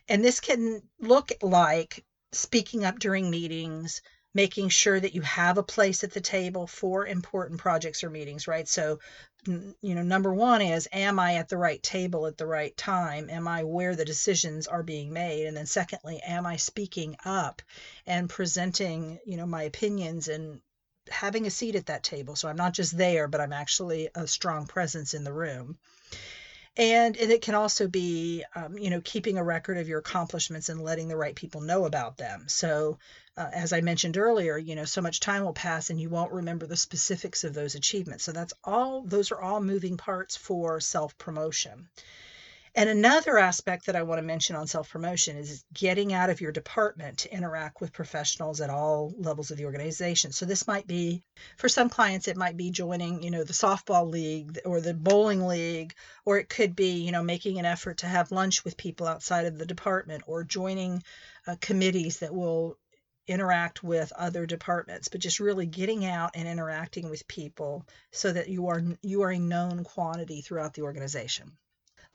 And 0.08 0.24
this 0.24 0.40
can 0.40 0.82
look 1.00 1.32
like 1.42 2.06
speaking 2.32 2.86
up 2.86 3.00
during 3.00 3.30
meetings, 3.30 4.02
making 4.34 4.70
sure 4.70 5.00
that 5.00 5.16
you 5.16 5.22
have 5.22 5.58
a 5.58 5.64
place 5.64 6.04
at 6.04 6.12
the 6.12 6.22
table 6.22 6.68
for 6.68 7.08
important 7.08 7.60
projects 7.60 8.04
or 8.04 8.10
meetings, 8.10 8.48
right? 8.48 8.68
So, 8.68 9.00
you 9.46 9.96
know, 9.96 10.04
number 10.04 10.34
one 10.34 10.62
is, 10.62 10.88
am 10.92 11.20
I 11.20 11.36
at 11.36 11.50
the 11.50 11.58
right 11.58 11.82
table 11.82 12.28
at 12.28 12.38
the 12.38 12.46
right 12.46 12.76
time? 12.78 13.30
Am 13.30 13.48
I 13.48 13.64
where 13.64 13.96
the 13.96 14.06
decisions 14.06 14.68
are 14.68 14.84
being 14.84 15.12
made? 15.12 15.48
And 15.48 15.56
then, 15.56 15.66
secondly, 15.66 16.22
am 16.26 16.46
I 16.46 16.58
speaking 16.58 17.16
up 17.26 17.62
and 18.06 18.30
presenting, 18.30 19.20
you 19.26 19.38
know, 19.38 19.46
my 19.46 19.64
opinions 19.64 20.28
and 20.28 20.62
having 21.10 21.48
a 21.48 21.50
seat 21.50 21.76
at 21.76 21.88
that 21.88 22.04
table? 22.04 22.36
So 22.36 22.50
I'm 22.50 22.58
not 22.58 22.74
just 22.74 22.98
there, 22.98 23.28
but 23.28 23.42
I'm 23.42 23.54
actually 23.54 24.10
a 24.14 24.28
strong 24.28 24.68
presence 24.68 25.14
in 25.14 25.24
the 25.24 25.34
room 25.34 25.78
and, 26.78 27.18
it 27.18 27.42
can 27.42 27.56
also 27.56 27.88
be 27.88 28.44
um, 28.56 28.78
you 28.78 28.90
know 28.90 29.02
keeping 29.02 29.38
a 29.38 29.44
record 29.44 29.78
of 29.78 29.88
your 29.88 30.00
accomplishments 30.00 30.70
and 30.70 30.82
letting 30.82 31.08
the 31.08 31.18
right 31.18 31.36
people 31.36 31.62
know 31.62 31.86
about 31.86 32.18
them. 32.18 32.46
So 32.48 33.00
uh, 33.36 33.50
as 33.54 33.74
i 33.74 33.82
mentioned 33.82 34.18
earlier 34.18 34.58
you 34.58 34.76
know 34.76 34.86
so 34.86 35.02
much 35.02 35.20
time 35.20 35.44
will 35.44 35.54
pass 35.54 35.90
and 35.90 36.00
you 36.00 36.10
won't 36.10 36.32
remember 36.32 36.66
the 36.66 36.78
specifics 36.78 37.44
of 37.44 37.54
those 37.54 37.76
achievements. 37.76 38.24
So 38.24 38.32
that's 38.32 38.54
all 38.64 39.04
those 39.04 39.32
are 39.32 39.42
all 39.42 39.62
moving 39.62 39.98
parts 39.98 40.36
for 40.36 40.80
self 40.80 41.18
promotion 41.18 41.88
and 42.78 42.90
another 42.90 43.40
aspect 43.40 43.88
that 43.88 43.96
I 43.96 44.04
want 44.04 44.20
to 44.20 44.24
mention 44.24 44.56
on 44.56 44.68
self 44.68 44.92
promotion 44.92 45.36
is 45.36 45.66
getting 45.74 46.14
out 46.14 46.30
of 46.30 46.42
your 46.42 46.52
department 46.52 47.18
to 47.20 47.34
interact 47.34 47.82
with 47.82 47.92
professionals 47.92 48.62
at 48.62 48.70
all 48.70 49.16
levels 49.18 49.50
of 49.50 49.58
the 49.58 49.66
organization. 49.66 50.32
So 50.32 50.46
this 50.46 50.68
might 50.68 50.86
be 50.86 51.24
for 51.58 51.70
some 51.70 51.90
clients, 51.90 52.28
it 52.28 52.38
might 52.38 52.56
be 52.56 52.70
joining, 52.70 53.24
you 53.24 53.32
know, 53.32 53.44
the 53.44 53.54
softball 53.54 54.08
league 54.08 54.60
or 54.64 54.80
the 54.80 54.94
bowling 54.94 55.48
league, 55.48 55.96
or 56.24 56.38
it 56.38 56.50
could 56.50 56.76
be, 56.76 57.04
you 57.04 57.12
know, 57.12 57.24
making 57.24 57.58
an 57.58 57.66
effort 57.66 57.98
to 57.98 58.06
have 58.06 58.32
lunch 58.32 58.64
with 58.64 58.78
people 58.78 59.08
outside 59.08 59.48
of 59.48 59.58
the 59.58 59.66
department 59.66 60.26
or 60.28 60.44
joining 60.44 61.02
uh, 61.48 61.56
committees 61.60 62.20
that 62.20 62.36
will 62.36 62.78
interact 63.26 63.84
with 63.84 64.14
other 64.14 64.46
departments 64.46 65.08
but 65.08 65.20
just 65.20 65.40
really 65.40 65.66
getting 65.66 66.06
out 66.06 66.32
and 66.36 66.48
interacting 66.48 67.10
with 67.10 67.28
people 67.28 67.86
so 68.12 68.32
that 68.32 68.48
you 68.48 68.68
are 68.68 68.82
you 69.02 69.24
are 69.24 69.32
a 69.32 69.40
known 69.40 69.84
quantity 69.84 70.42
throughout 70.42 70.74
the 70.76 70.84
organization 70.84 71.52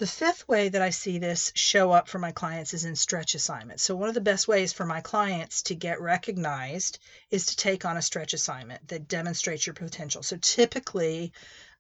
the 0.03 0.07
fifth 0.09 0.49
way 0.49 0.69
that 0.69 0.83
I 0.83 0.91
see 0.91 1.19
this 1.19 1.53
show 1.55 1.93
up 1.93 2.09
for 2.09 2.19
my 2.19 2.33
clients 2.33 2.75
is 2.75 2.85
in 2.85 2.97
stretch 2.97 3.37
assignments. 3.37 3.85
So, 3.85 3.95
one 3.95 4.09
of 4.09 4.17
the 4.17 4.21
best 4.21 4.49
ways 4.49 4.73
for 4.73 4.85
my 4.85 5.01
clients 5.01 5.63
to 5.63 5.77
get 5.77 6.01
recognized 6.01 6.99
is 7.31 7.47
to 7.47 7.57
take 7.57 7.85
on 7.85 7.97
a 7.97 8.03
stretch 8.03 8.35
assignment 8.35 8.89
that 8.89 9.07
demonstrates 9.07 9.65
your 9.65 9.75
potential. 9.75 10.25
So, 10.25 10.37
typically, 10.39 11.33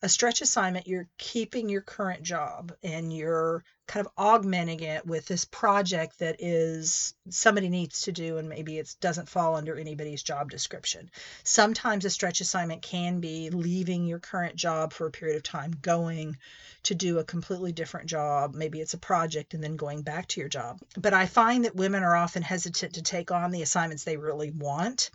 a 0.03 0.09
stretch 0.09 0.43
assignment, 0.43 0.89
you're 0.89 1.09
keeping 1.17 1.69
your 1.69 1.81
current 1.81 2.23
job 2.23 2.73
and 2.83 3.13
you're 3.13 3.63
kind 3.87 4.05
of 4.05 4.13
augmenting 4.17 4.81
it 4.81 5.07
with 5.07 5.27
this 5.27 5.45
project 5.45 6.19
that 6.19 6.37
is 6.41 7.15
somebody 7.29 7.69
needs 7.69 8.03
to 8.03 8.13
do 8.13 8.39
and 8.39 8.49
maybe 8.49 8.79
it 8.79 8.95
doesn't 9.01 9.29
fall 9.29 9.55
under 9.55 9.77
anybody's 9.77 10.23
job 10.23 10.51
description. 10.51 11.11
Sometimes 11.45 12.05
a 12.05 12.11
stretch 12.11 12.41
assignment 12.41 12.83
can 12.83 13.21
be 13.21 13.51
leaving 13.51 14.07
your 14.07 14.19
current 14.19 14.57
job 14.57 14.93
for 14.93 15.07
a 15.07 15.11
period 15.11 15.37
of 15.37 15.43
time, 15.43 15.73
going 15.83 16.37
to 16.85 16.95
do 16.95 17.19
a 17.19 17.25
completely 17.25 17.73
different 17.73 18.09
job. 18.09 18.55
Maybe 18.55 18.81
it's 18.81 18.95
a 18.95 18.99
project 18.99 19.55
and 19.55 19.63
then 19.63 19.77
going 19.77 20.03
back 20.03 20.27
to 20.29 20.41
your 20.41 20.49
job. 20.49 20.81
But 20.99 21.15
I 21.15 21.27
find 21.27 21.65
that 21.65 21.77
women 21.77 22.03
are 22.03 22.17
often 22.17 22.43
hesitant 22.43 22.95
to 22.95 23.03
take 23.03 23.31
on 23.31 23.51
the 23.51 23.63
assignments 23.63 24.05
they 24.05 24.17
really 24.17 24.51
want 24.51 25.11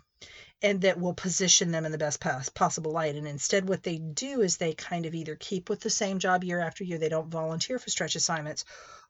and 0.62 0.80
that 0.80 0.98
will 0.98 1.14
position 1.14 1.70
them 1.70 1.84
in 1.84 1.92
the 1.92 1.98
best 1.98 2.20
possible 2.54 2.92
light. 2.92 3.14
And 3.14 3.28
instead, 3.28 3.68
what 3.68 3.82
they 3.82 3.98
do 3.98 4.42
is 4.42 4.56
they 4.56 4.74
kind 4.74 5.06
of 5.06 5.14
either 5.14 5.36
keep 5.36 5.70
with 5.70 5.80
the 5.80 5.90
same 5.90 6.18
job 6.18 6.42
year 6.44 6.60
after 6.60 6.84
year, 6.84 6.98
they 6.98 7.08
don't 7.08 7.30
volunteer 7.30 7.78
for 7.78 7.90
stretch 7.90 8.16
assignments, 8.16 8.64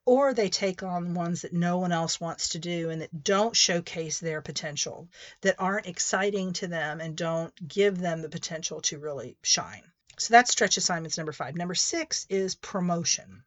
or 0.05 0.33
they 0.33 0.49
take 0.49 0.83
on 0.83 1.15
ones 1.15 1.43
that 1.43 1.53
no 1.53 1.79
one 1.79 1.93
else 1.93 2.21
wants 2.21 2.51
to 2.51 2.59
do 2.59 2.91
and 2.91 3.03
that 3.03 3.25
don't 3.25 3.57
showcase 3.57 4.21
their 4.21 4.41
potential, 4.41 5.09
that 5.43 5.57
aren't 5.59 5.87
exciting 5.87 6.53
to 6.55 6.67
them 6.67 7.01
and 7.01 7.17
don't 7.17 7.69
give 7.69 7.99
them 7.99 8.23
the 8.23 8.29
potential 8.29 8.81
to 8.81 8.99
really 8.99 9.37
shine. 9.43 9.83
So 10.19 10.33
that's 10.33 10.51
stretch 10.51 10.77
assignments 10.77 11.17
number 11.17 11.33
five. 11.33 11.57
Number 11.57 11.75
six 11.75 12.27
is 12.29 12.55
promotion. 12.55 13.45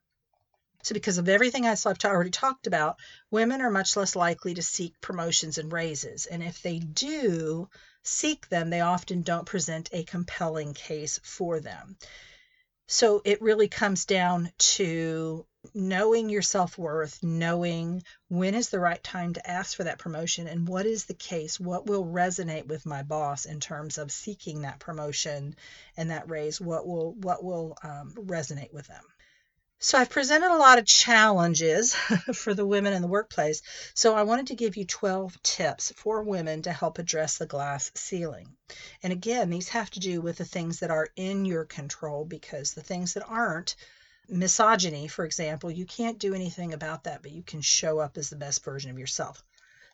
So, 0.84 0.94
because 0.94 1.18
of 1.18 1.30
everything 1.30 1.66
I've 1.66 1.86
already 1.86 2.32
talked 2.32 2.68
about, 2.68 2.98
women 3.30 3.62
are 3.62 3.70
much 3.70 3.96
less 3.96 4.16
likely 4.16 4.54
to 4.56 4.62
seek 4.62 5.00
promotions 5.02 5.58
and 5.58 5.72
raises. 5.72 6.26
And 6.26 6.42
if 6.42 6.62
they 6.62 6.80
do 6.80 7.70
seek 8.04 8.50
them, 8.50 8.70
they 8.70 8.82
often 8.82 9.22
don't 9.22 9.46
present 9.46 9.90
a 9.92 10.04
compelling 10.04 10.74
case 10.74 11.20
for 11.24 11.60
them. 11.60 11.98
So, 12.88 13.22
it 13.24 13.42
really 13.42 13.68
comes 13.68 14.06
down 14.06 14.52
to 14.58 15.46
knowing 15.76 16.30
your 16.30 16.42
self 16.42 16.78
worth, 16.78 17.22
knowing 17.22 18.04
when 18.30 18.56
is 18.56 18.70
the 18.70 18.80
right 18.80 19.04
time 19.04 19.34
to 19.34 19.50
ask 19.50 19.78
for 19.78 19.84
that 19.84 20.00
promotion, 20.00 20.48
and 20.48 20.68
what 20.68 20.86
is 20.86 21.06
the 21.06 21.14
case, 21.14 21.60
what 21.60 21.86
will 21.86 22.06
resonate 22.06 22.66
with 22.66 22.86
my 22.86 23.04
boss 23.04 23.46
in 23.46 23.60
terms 23.60 23.98
of 23.98 24.12
seeking 24.12 24.62
that 24.62 24.80
promotion 24.80 25.56
and 25.96 26.10
that 26.10 26.30
raise, 26.30 26.60
what 26.60 26.88
will 26.88 27.14
what 27.14 27.44
will 27.44 27.78
um, 27.84 28.14
resonate 28.16 28.74
with 28.74 28.88
them. 28.88 29.04
So 29.84 29.98
I've 29.98 30.12
presented 30.12 30.52
a 30.52 30.60
lot 30.60 30.78
of 30.78 30.86
challenges 30.86 31.96
for 32.36 32.54
the 32.54 32.68
women 32.68 32.94
in 32.94 33.02
the 33.02 33.08
workplace. 33.08 33.64
So 33.96 34.14
I 34.14 34.22
wanted 34.22 34.46
to 34.48 34.56
give 34.56 34.78
you 34.78 34.86
12 34.86 35.42
tips 35.42 35.92
for 35.96 36.22
women 36.22 36.62
to 36.62 36.72
help 36.72 37.00
address 37.00 37.40
the 37.40 37.48
glass 37.48 37.90
ceiling. 37.96 38.56
And 39.02 39.12
again, 39.12 39.50
these 39.50 39.70
have 39.70 39.90
to 39.92 40.00
do 40.00 40.22
with 40.22 40.38
the 40.38 40.46
things 40.46 40.82
that 40.82 40.92
are 40.92 41.08
in 41.16 41.46
your 41.46 41.66
control 41.66 42.26
because 42.26 42.74
the 42.74 42.84
things 42.84 43.16
that 43.16 43.28
aren't, 43.28 43.76
misogyny, 44.30 45.08
for 45.08 45.26
example, 45.26 45.72
you 45.72 45.88
can't 45.88 46.20
do 46.20 46.36
anything 46.36 46.74
about 46.74 47.06
that, 47.06 47.24
but 47.24 47.32
you 47.32 47.42
can 47.42 47.62
show 47.62 47.98
up 47.98 48.20
as 48.20 48.30
the 48.30 48.36
best 48.36 48.64
version 48.64 48.92
of 48.92 49.00
yourself. 49.00 49.44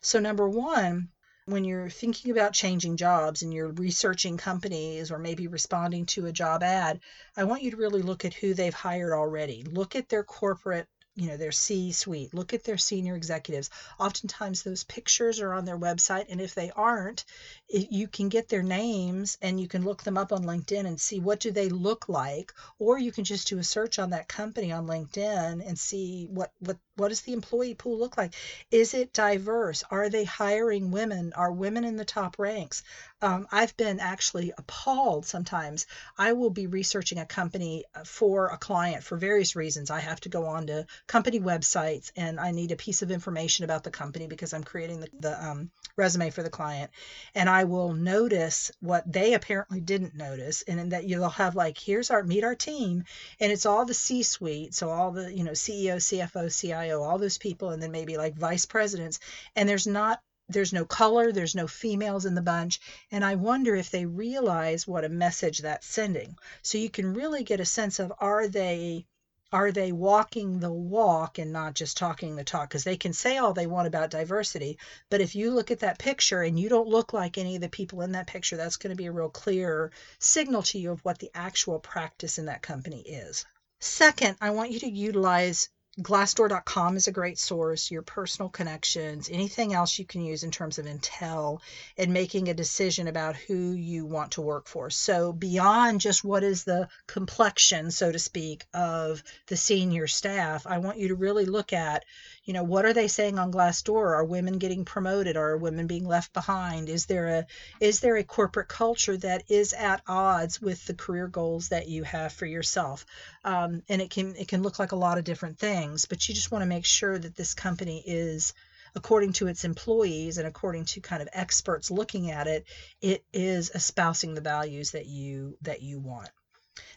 So, 0.02 0.20
number 0.20 0.46
one, 0.46 1.08
when 1.48 1.64
you're 1.64 1.88
thinking 1.88 2.30
about 2.30 2.52
changing 2.52 2.96
jobs 2.96 3.42
and 3.42 3.52
you're 3.54 3.72
researching 3.72 4.36
companies 4.36 5.10
or 5.10 5.18
maybe 5.18 5.46
responding 5.46 6.04
to 6.06 6.26
a 6.26 6.32
job 6.32 6.62
ad, 6.62 7.00
I 7.36 7.44
want 7.44 7.62
you 7.62 7.70
to 7.70 7.76
really 7.76 8.02
look 8.02 8.24
at 8.24 8.34
who 8.34 8.52
they've 8.54 8.74
hired 8.74 9.12
already. 9.12 9.62
Look 9.62 9.96
at 9.96 10.08
their 10.08 10.24
corporate 10.24 10.86
you 11.18 11.26
know 11.26 11.36
their 11.36 11.52
C 11.52 11.90
suite. 11.90 12.32
Look 12.32 12.54
at 12.54 12.62
their 12.62 12.78
senior 12.78 13.16
executives. 13.16 13.70
Oftentimes 13.98 14.62
those 14.62 14.84
pictures 14.84 15.40
are 15.40 15.52
on 15.52 15.64
their 15.64 15.76
website, 15.76 16.26
and 16.28 16.40
if 16.40 16.54
they 16.54 16.70
aren't, 16.70 17.24
you 17.68 18.06
can 18.06 18.28
get 18.28 18.48
their 18.48 18.62
names 18.62 19.36
and 19.42 19.60
you 19.60 19.66
can 19.66 19.84
look 19.84 20.04
them 20.04 20.16
up 20.16 20.32
on 20.32 20.44
LinkedIn 20.44 20.86
and 20.86 21.00
see 21.00 21.18
what 21.18 21.40
do 21.40 21.50
they 21.50 21.70
look 21.70 22.08
like, 22.08 22.52
or 22.78 22.98
you 22.98 23.10
can 23.10 23.24
just 23.24 23.48
do 23.48 23.58
a 23.58 23.64
search 23.64 23.98
on 23.98 24.10
that 24.10 24.28
company 24.28 24.70
on 24.70 24.86
LinkedIn 24.86 25.66
and 25.66 25.76
see 25.76 26.28
what 26.30 26.52
what 26.60 26.78
what 26.98 27.08
does 27.08 27.22
the 27.22 27.32
employee 27.32 27.74
pool 27.74 27.98
look 27.98 28.16
like? 28.16 28.34
Is 28.70 28.94
it 28.94 29.12
diverse? 29.12 29.84
Are 29.90 30.08
they 30.08 30.24
hiring 30.24 30.90
women? 30.90 31.32
Are 31.34 31.52
women 31.52 31.84
in 31.84 31.96
the 31.96 32.04
top 32.04 32.38
ranks? 32.38 32.82
Um, 33.20 33.48
I've 33.50 33.76
been 33.76 33.98
actually 33.98 34.52
appalled 34.56 35.26
sometimes. 35.26 35.86
I 36.16 36.32
will 36.32 36.50
be 36.50 36.68
researching 36.68 37.18
a 37.18 37.26
company 37.26 37.84
uh, 37.94 38.04
for 38.04 38.48
a 38.48 38.56
client 38.56 39.02
for 39.02 39.16
various 39.16 39.56
reasons. 39.56 39.90
I 39.90 39.98
have 40.00 40.20
to 40.20 40.28
go 40.28 40.46
on 40.46 40.68
to 40.68 40.86
company 41.08 41.40
websites 41.40 42.12
and 42.16 42.38
I 42.38 42.52
need 42.52 42.70
a 42.70 42.76
piece 42.76 43.02
of 43.02 43.10
information 43.10 43.64
about 43.64 43.82
the 43.82 43.90
company 43.90 44.28
because 44.28 44.54
I'm 44.54 44.62
creating 44.62 45.00
the, 45.00 45.08
the 45.18 45.44
um, 45.44 45.70
resume 45.96 46.30
for 46.30 46.44
the 46.44 46.50
client. 46.50 46.90
And 47.34 47.48
I 47.48 47.64
will 47.64 47.92
notice 47.92 48.70
what 48.80 49.10
they 49.10 49.34
apparently 49.34 49.80
didn't 49.80 50.14
notice. 50.14 50.62
And 50.62 50.92
that 50.92 51.04
you'll 51.04 51.28
have 51.28 51.56
like, 51.56 51.76
here's 51.76 52.10
our 52.10 52.22
meet 52.22 52.44
our 52.44 52.54
team. 52.54 53.04
And 53.40 53.50
it's 53.50 53.66
all 53.66 53.84
the 53.84 53.94
C 53.94 54.22
suite. 54.22 54.74
So 54.74 54.90
all 54.90 55.10
the, 55.10 55.34
you 55.34 55.42
know, 55.42 55.52
CEO, 55.52 55.96
CFO, 55.96 56.48
CIO, 56.56 56.87
all 56.96 57.18
those 57.18 57.38
people, 57.38 57.70
and 57.70 57.82
then 57.82 57.92
maybe 57.92 58.16
like 58.16 58.34
vice 58.34 58.66
presidents. 58.66 59.20
And 59.54 59.68
there's 59.68 59.86
not 59.86 60.20
there's 60.48 60.72
no 60.72 60.84
color, 60.86 61.30
there's 61.30 61.54
no 61.54 61.66
females 61.66 62.24
in 62.24 62.34
the 62.34 62.40
bunch, 62.40 62.80
and 63.10 63.22
I 63.22 63.34
wonder 63.34 63.76
if 63.76 63.90
they 63.90 64.06
realize 64.06 64.86
what 64.86 65.04
a 65.04 65.10
message 65.10 65.58
that's 65.58 65.86
sending. 65.86 66.38
So 66.62 66.78
you 66.78 66.88
can 66.88 67.12
really 67.12 67.44
get 67.44 67.60
a 67.60 67.66
sense 67.66 67.98
of 67.98 68.12
are 68.18 68.48
they 68.48 69.06
are 69.50 69.72
they 69.72 69.92
walking 69.92 70.60
the 70.60 70.72
walk 70.72 71.38
and 71.38 71.52
not 71.52 71.74
just 71.74 71.96
talking 71.96 72.36
the 72.36 72.44
talk 72.44 72.68
because 72.68 72.84
they 72.84 72.96
can 72.96 73.12
say 73.14 73.38
all 73.38 73.54
they 73.54 73.66
want 73.66 73.86
about 73.86 74.10
diversity 74.10 74.78
but 75.08 75.22
if 75.22 75.34
you 75.34 75.50
look 75.50 75.70
at 75.70 75.78
that 75.78 75.98
picture 75.98 76.42
and 76.42 76.58
you 76.58 76.68
don't 76.68 76.88
look 76.88 77.14
like 77.14 77.38
any 77.38 77.54
of 77.54 77.62
the 77.62 77.68
people 77.68 78.02
in 78.02 78.12
that 78.12 78.26
picture 78.26 78.58
that's 78.58 78.76
going 78.76 78.90
to 78.90 78.96
be 78.96 79.06
a 79.06 79.12
real 79.12 79.30
clear 79.30 79.90
signal 80.18 80.62
to 80.62 80.78
you 80.78 80.90
of 80.90 81.02
what 81.02 81.18
the 81.18 81.30
actual 81.34 81.78
practice 81.78 82.38
in 82.38 82.44
that 82.44 82.60
company 82.60 83.00
is 83.00 83.46
second 83.80 84.36
i 84.42 84.50
want 84.50 84.70
you 84.70 84.80
to 84.80 84.90
utilize 84.90 85.70
Glassdoor.com 86.00 86.96
is 86.96 87.08
a 87.08 87.12
great 87.12 87.40
source, 87.40 87.90
your 87.90 88.02
personal 88.02 88.48
connections, 88.48 89.28
anything 89.32 89.74
else 89.74 89.98
you 89.98 90.04
can 90.04 90.20
use 90.20 90.44
in 90.44 90.52
terms 90.52 90.78
of 90.78 90.86
intel 90.86 91.60
and 91.96 92.12
making 92.12 92.48
a 92.48 92.54
decision 92.54 93.08
about 93.08 93.34
who 93.34 93.72
you 93.72 94.06
want 94.06 94.32
to 94.32 94.40
work 94.40 94.68
for. 94.68 94.90
So, 94.90 95.32
beyond 95.32 96.00
just 96.00 96.22
what 96.22 96.44
is 96.44 96.62
the 96.62 96.88
complexion, 97.08 97.90
so 97.90 98.12
to 98.12 98.18
speak, 98.18 98.64
of 98.72 99.24
the 99.48 99.56
senior 99.56 100.06
staff, 100.06 100.68
I 100.68 100.78
want 100.78 100.98
you 100.98 101.08
to 101.08 101.16
really 101.16 101.46
look 101.46 101.72
at, 101.72 102.04
you 102.48 102.54
know, 102.54 102.62
what 102.62 102.86
are 102.86 102.94
they 102.94 103.08
saying 103.08 103.38
on 103.38 103.52
Glassdoor? 103.52 104.16
Are 104.16 104.24
women 104.24 104.56
getting 104.56 104.86
promoted? 104.86 105.36
Are 105.36 105.58
women 105.58 105.86
being 105.86 106.06
left 106.08 106.32
behind? 106.32 106.88
Is 106.88 107.04
there 107.04 107.28
a 107.28 107.46
is 107.78 108.00
there 108.00 108.16
a 108.16 108.24
corporate 108.24 108.68
culture 108.68 109.18
that 109.18 109.44
is 109.50 109.74
at 109.74 110.00
odds 110.08 110.58
with 110.58 110.82
the 110.86 110.94
career 110.94 111.28
goals 111.28 111.68
that 111.68 111.88
you 111.88 112.04
have 112.04 112.32
for 112.32 112.46
yourself? 112.46 113.04
Um, 113.44 113.82
and 113.86 114.00
it 114.00 114.08
can 114.08 114.34
it 114.34 114.48
can 114.48 114.62
look 114.62 114.78
like 114.78 114.92
a 114.92 114.96
lot 114.96 115.18
of 115.18 115.24
different 115.24 115.58
things 115.58 116.06
but 116.06 116.26
you 116.26 116.34
just 116.34 116.50
want 116.50 116.62
to 116.62 116.66
make 116.66 116.86
sure 116.86 117.18
that 117.18 117.36
this 117.36 117.52
company 117.52 118.02
is 118.06 118.54
according 118.94 119.34
to 119.34 119.46
its 119.46 119.64
employees 119.64 120.38
and 120.38 120.48
according 120.48 120.86
to 120.86 121.00
kind 121.02 121.20
of 121.20 121.28
experts 121.34 121.90
looking 121.90 122.30
at 122.30 122.46
it 122.46 122.64
it 123.02 123.24
is 123.34 123.70
espousing 123.74 124.32
the 124.32 124.40
values 124.40 124.92
that 124.92 125.04
you 125.04 125.58
that 125.60 125.82
you 125.82 125.98
want 125.98 126.30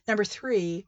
number 0.08 0.24
three 0.24 0.86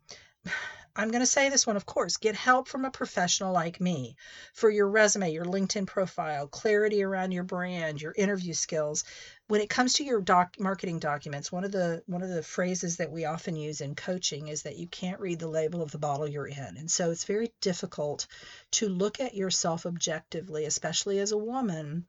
I'm 0.95 1.09
going 1.09 1.21
to 1.21 1.25
say 1.25 1.49
this 1.49 1.65
one, 1.65 1.75
of 1.75 1.87
course. 1.87 2.17
Get 2.17 2.35
help 2.35 2.67
from 2.67 2.85
a 2.85 2.91
professional 2.91 3.51
like 3.51 3.81
me 3.81 4.15
for 4.53 4.69
your 4.69 4.87
resume, 4.87 5.31
your 5.31 5.45
LinkedIn 5.45 5.87
profile, 5.87 6.47
clarity 6.47 7.01
around 7.01 7.31
your 7.31 7.43
brand, 7.43 7.99
your 7.99 8.13
interview 8.15 8.53
skills. 8.53 9.03
When 9.47 9.61
it 9.61 9.71
comes 9.71 9.93
to 9.93 10.03
your 10.03 10.21
doc 10.21 10.55
marketing 10.59 10.99
documents, 10.99 11.51
one 11.51 11.63
of 11.63 11.71
the 11.71 12.03
one 12.05 12.21
of 12.21 12.29
the 12.29 12.43
phrases 12.43 12.97
that 12.97 13.11
we 13.11 13.25
often 13.25 13.55
use 13.55 13.81
in 13.81 13.95
coaching 13.95 14.49
is 14.49 14.63
that 14.63 14.77
you 14.77 14.85
can't 14.87 15.19
read 15.19 15.39
the 15.39 15.47
label 15.47 15.81
of 15.81 15.91
the 15.91 15.97
bottle 15.97 16.27
you're 16.27 16.47
in. 16.47 16.77
And 16.77 16.89
so 16.89 17.09
it's 17.09 17.25
very 17.25 17.51
difficult 17.59 18.27
to 18.71 18.87
look 18.87 19.19
at 19.19 19.33
yourself 19.35 19.87
objectively, 19.87 20.65
especially 20.65 21.17
as 21.19 21.31
a 21.31 21.37
woman, 21.37 22.05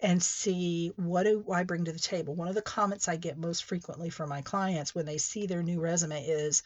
and 0.00 0.22
see 0.22 0.92
what 0.94 1.24
do 1.24 1.44
I 1.52 1.64
bring 1.64 1.86
to 1.86 1.92
the 1.92 1.98
table. 1.98 2.36
One 2.36 2.48
of 2.48 2.54
the 2.54 2.62
comments 2.62 3.08
I 3.08 3.16
get 3.16 3.36
most 3.36 3.64
frequently 3.64 4.10
from 4.10 4.28
my 4.28 4.42
clients 4.42 4.94
when 4.94 5.06
they 5.06 5.18
see 5.18 5.46
their 5.46 5.64
new 5.64 5.80
resume 5.80 6.24
is, 6.24 6.62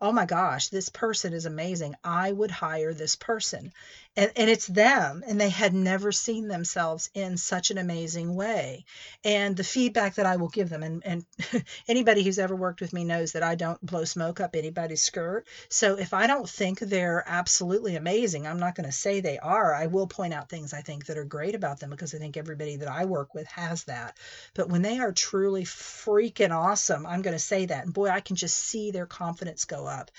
oh 0.00 0.12
my 0.12 0.26
gosh, 0.26 0.68
this 0.68 0.90
person 0.90 1.32
is 1.32 1.46
amazing. 1.46 1.94
I 2.04 2.30
would 2.30 2.50
hire 2.50 2.92
this 2.92 3.16
person. 3.16 3.72
And, 4.18 4.30
and 4.34 4.48
it's 4.48 4.66
them, 4.66 5.22
and 5.26 5.38
they 5.38 5.50
had 5.50 5.74
never 5.74 6.10
seen 6.10 6.48
themselves 6.48 7.10
in 7.12 7.36
such 7.36 7.70
an 7.70 7.76
amazing 7.76 8.34
way. 8.34 8.86
And 9.24 9.54
the 9.54 9.64
feedback 9.64 10.14
that 10.14 10.24
I 10.24 10.36
will 10.36 10.48
give 10.48 10.70
them, 10.70 10.82
and, 10.82 11.02
and 11.04 11.26
anybody 11.88 12.22
who's 12.22 12.38
ever 12.38 12.56
worked 12.56 12.80
with 12.80 12.94
me 12.94 13.04
knows 13.04 13.32
that 13.32 13.42
I 13.42 13.56
don't 13.56 13.84
blow 13.84 14.04
smoke 14.04 14.40
up 14.40 14.56
anybody's 14.56 15.02
skirt. 15.02 15.46
So 15.68 15.98
if 15.98 16.14
I 16.14 16.26
don't 16.26 16.48
think 16.48 16.78
they're 16.78 17.24
absolutely 17.26 17.96
amazing, 17.96 18.46
I'm 18.46 18.58
not 18.58 18.74
going 18.74 18.86
to 18.86 18.92
say 18.92 19.20
they 19.20 19.38
are. 19.38 19.74
I 19.74 19.86
will 19.86 20.06
point 20.06 20.32
out 20.32 20.48
things 20.48 20.72
I 20.72 20.80
think 20.80 21.06
that 21.06 21.18
are 21.18 21.24
great 21.24 21.54
about 21.54 21.80
them 21.80 21.90
because 21.90 22.14
I 22.14 22.18
think 22.18 22.38
everybody 22.38 22.76
that 22.76 22.88
I 22.88 23.04
work 23.04 23.34
with 23.34 23.46
has 23.48 23.84
that. 23.84 24.16
But 24.54 24.70
when 24.70 24.80
they 24.80 24.98
are 24.98 25.12
truly 25.12 25.64
freaking 25.64 26.56
awesome, 26.56 27.04
I'm 27.04 27.20
going 27.20 27.36
to 27.36 27.38
say 27.38 27.66
that. 27.66 27.84
And 27.84 27.92
boy, 27.92 28.08
I 28.08 28.20
can 28.20 28.36
just 28.36 28.56
see 28.56 28.90
their 28.90 29.06
confidence 29.06 29.66
go 29.66 29.85
up. 29.86 30.10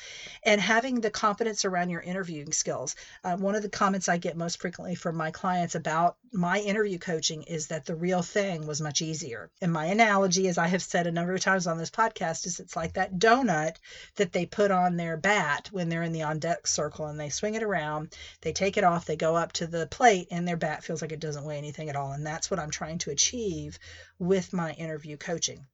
And 0.43 0.59
having 0.59 1.01
the 1.01 1.11
confidence 1.11 1.65
around 1.65 1.89
your 1.89 2.01
interviewing 2.01 2.51
skills. 2.51 2.95
Um, 3.23 3.41
one 3.41 3.55
of 3.55 3.61
the 3.61 3.69
comments 3.69 4.09
I 4.09 4.17
get 4.17 4.37
most 4.37 4.59
frequently 4.59 4.95
from 4.95 5.15
my 5.15 5.31
clients 5.31 5.75
about 5.75 6.17
my 6.33 6.59
interview 6.59 6.97
coaching 6.97 7.43
is 7.43 7.67
that 7.67 7.85
the 7.85 7.95
real 7.95 8.21
thing 8.21 8.67
was 8.67 8.81
much 8.81 9.01
easier. 9.01 9.49
And 9.61 9.71
my 9.71 9.85
analogy, 9.85 10.47
as 10.47 10.57
I 10.57 10.67
have 10.67 10.83
said 10.83 11.07
a 11.07 11.11
number 11.11 11.33
of 11.33 11.41
times 11.41 11.67
on 11.67 11.77
this 11.77 11.89
podcast, 11.89 12.45
is 12.45 12.59
it's 12.59 12.75
like 12.75 12.93
that 12.93 13.17
donut 13.17 13.75
that 14.15 14.33
they 14.33 14.45
put 14.45 14.71
on 14.71 14.97
their 14.97 15.17
bat 15.17 15.69
when 15.71 15.89
they're 15.89 16.03
in 16.03 16.11
the 16.11 16.23
on 16.23 16.39
deck 16.39 16.67
circle 16.67 17.07
and 17.07 17.19
they 17.19 17.29
swing 17.29 17.55
it 17.55 17.63
around, 17.63 18.13
they 18.41 18.53
take 18.53 18.77
it 18.77 18.83
off, 18.83 19.05
they 19.05 19.15
go 19.15 19.35
up 19.35 19.53
to 19.53 19.67
the 19.67 19.87
plate, 19.87 20.27
and 20.31 20.47
their 20.47 20.57
bat 20.57 20.83
feels 20.83 21.01
like 21.01 21.11
it 21.11 21.19
doesn't 21.19 21.45
weigh 21.45 21.57
anything 21.57 21.89
at 21.89 21.95
all. 21.95 22.11
And 22.11 22.25
that's 22.25 22.51
what 22.51 22.59
I'm 22.59 22.71
trying 22.71 22.97
to 22.99 23.11
achieve 23.11 23.79
with 24.19 24.53
my 24.53 24.71
interview 24.73 25.17
coaching 25.17 25.65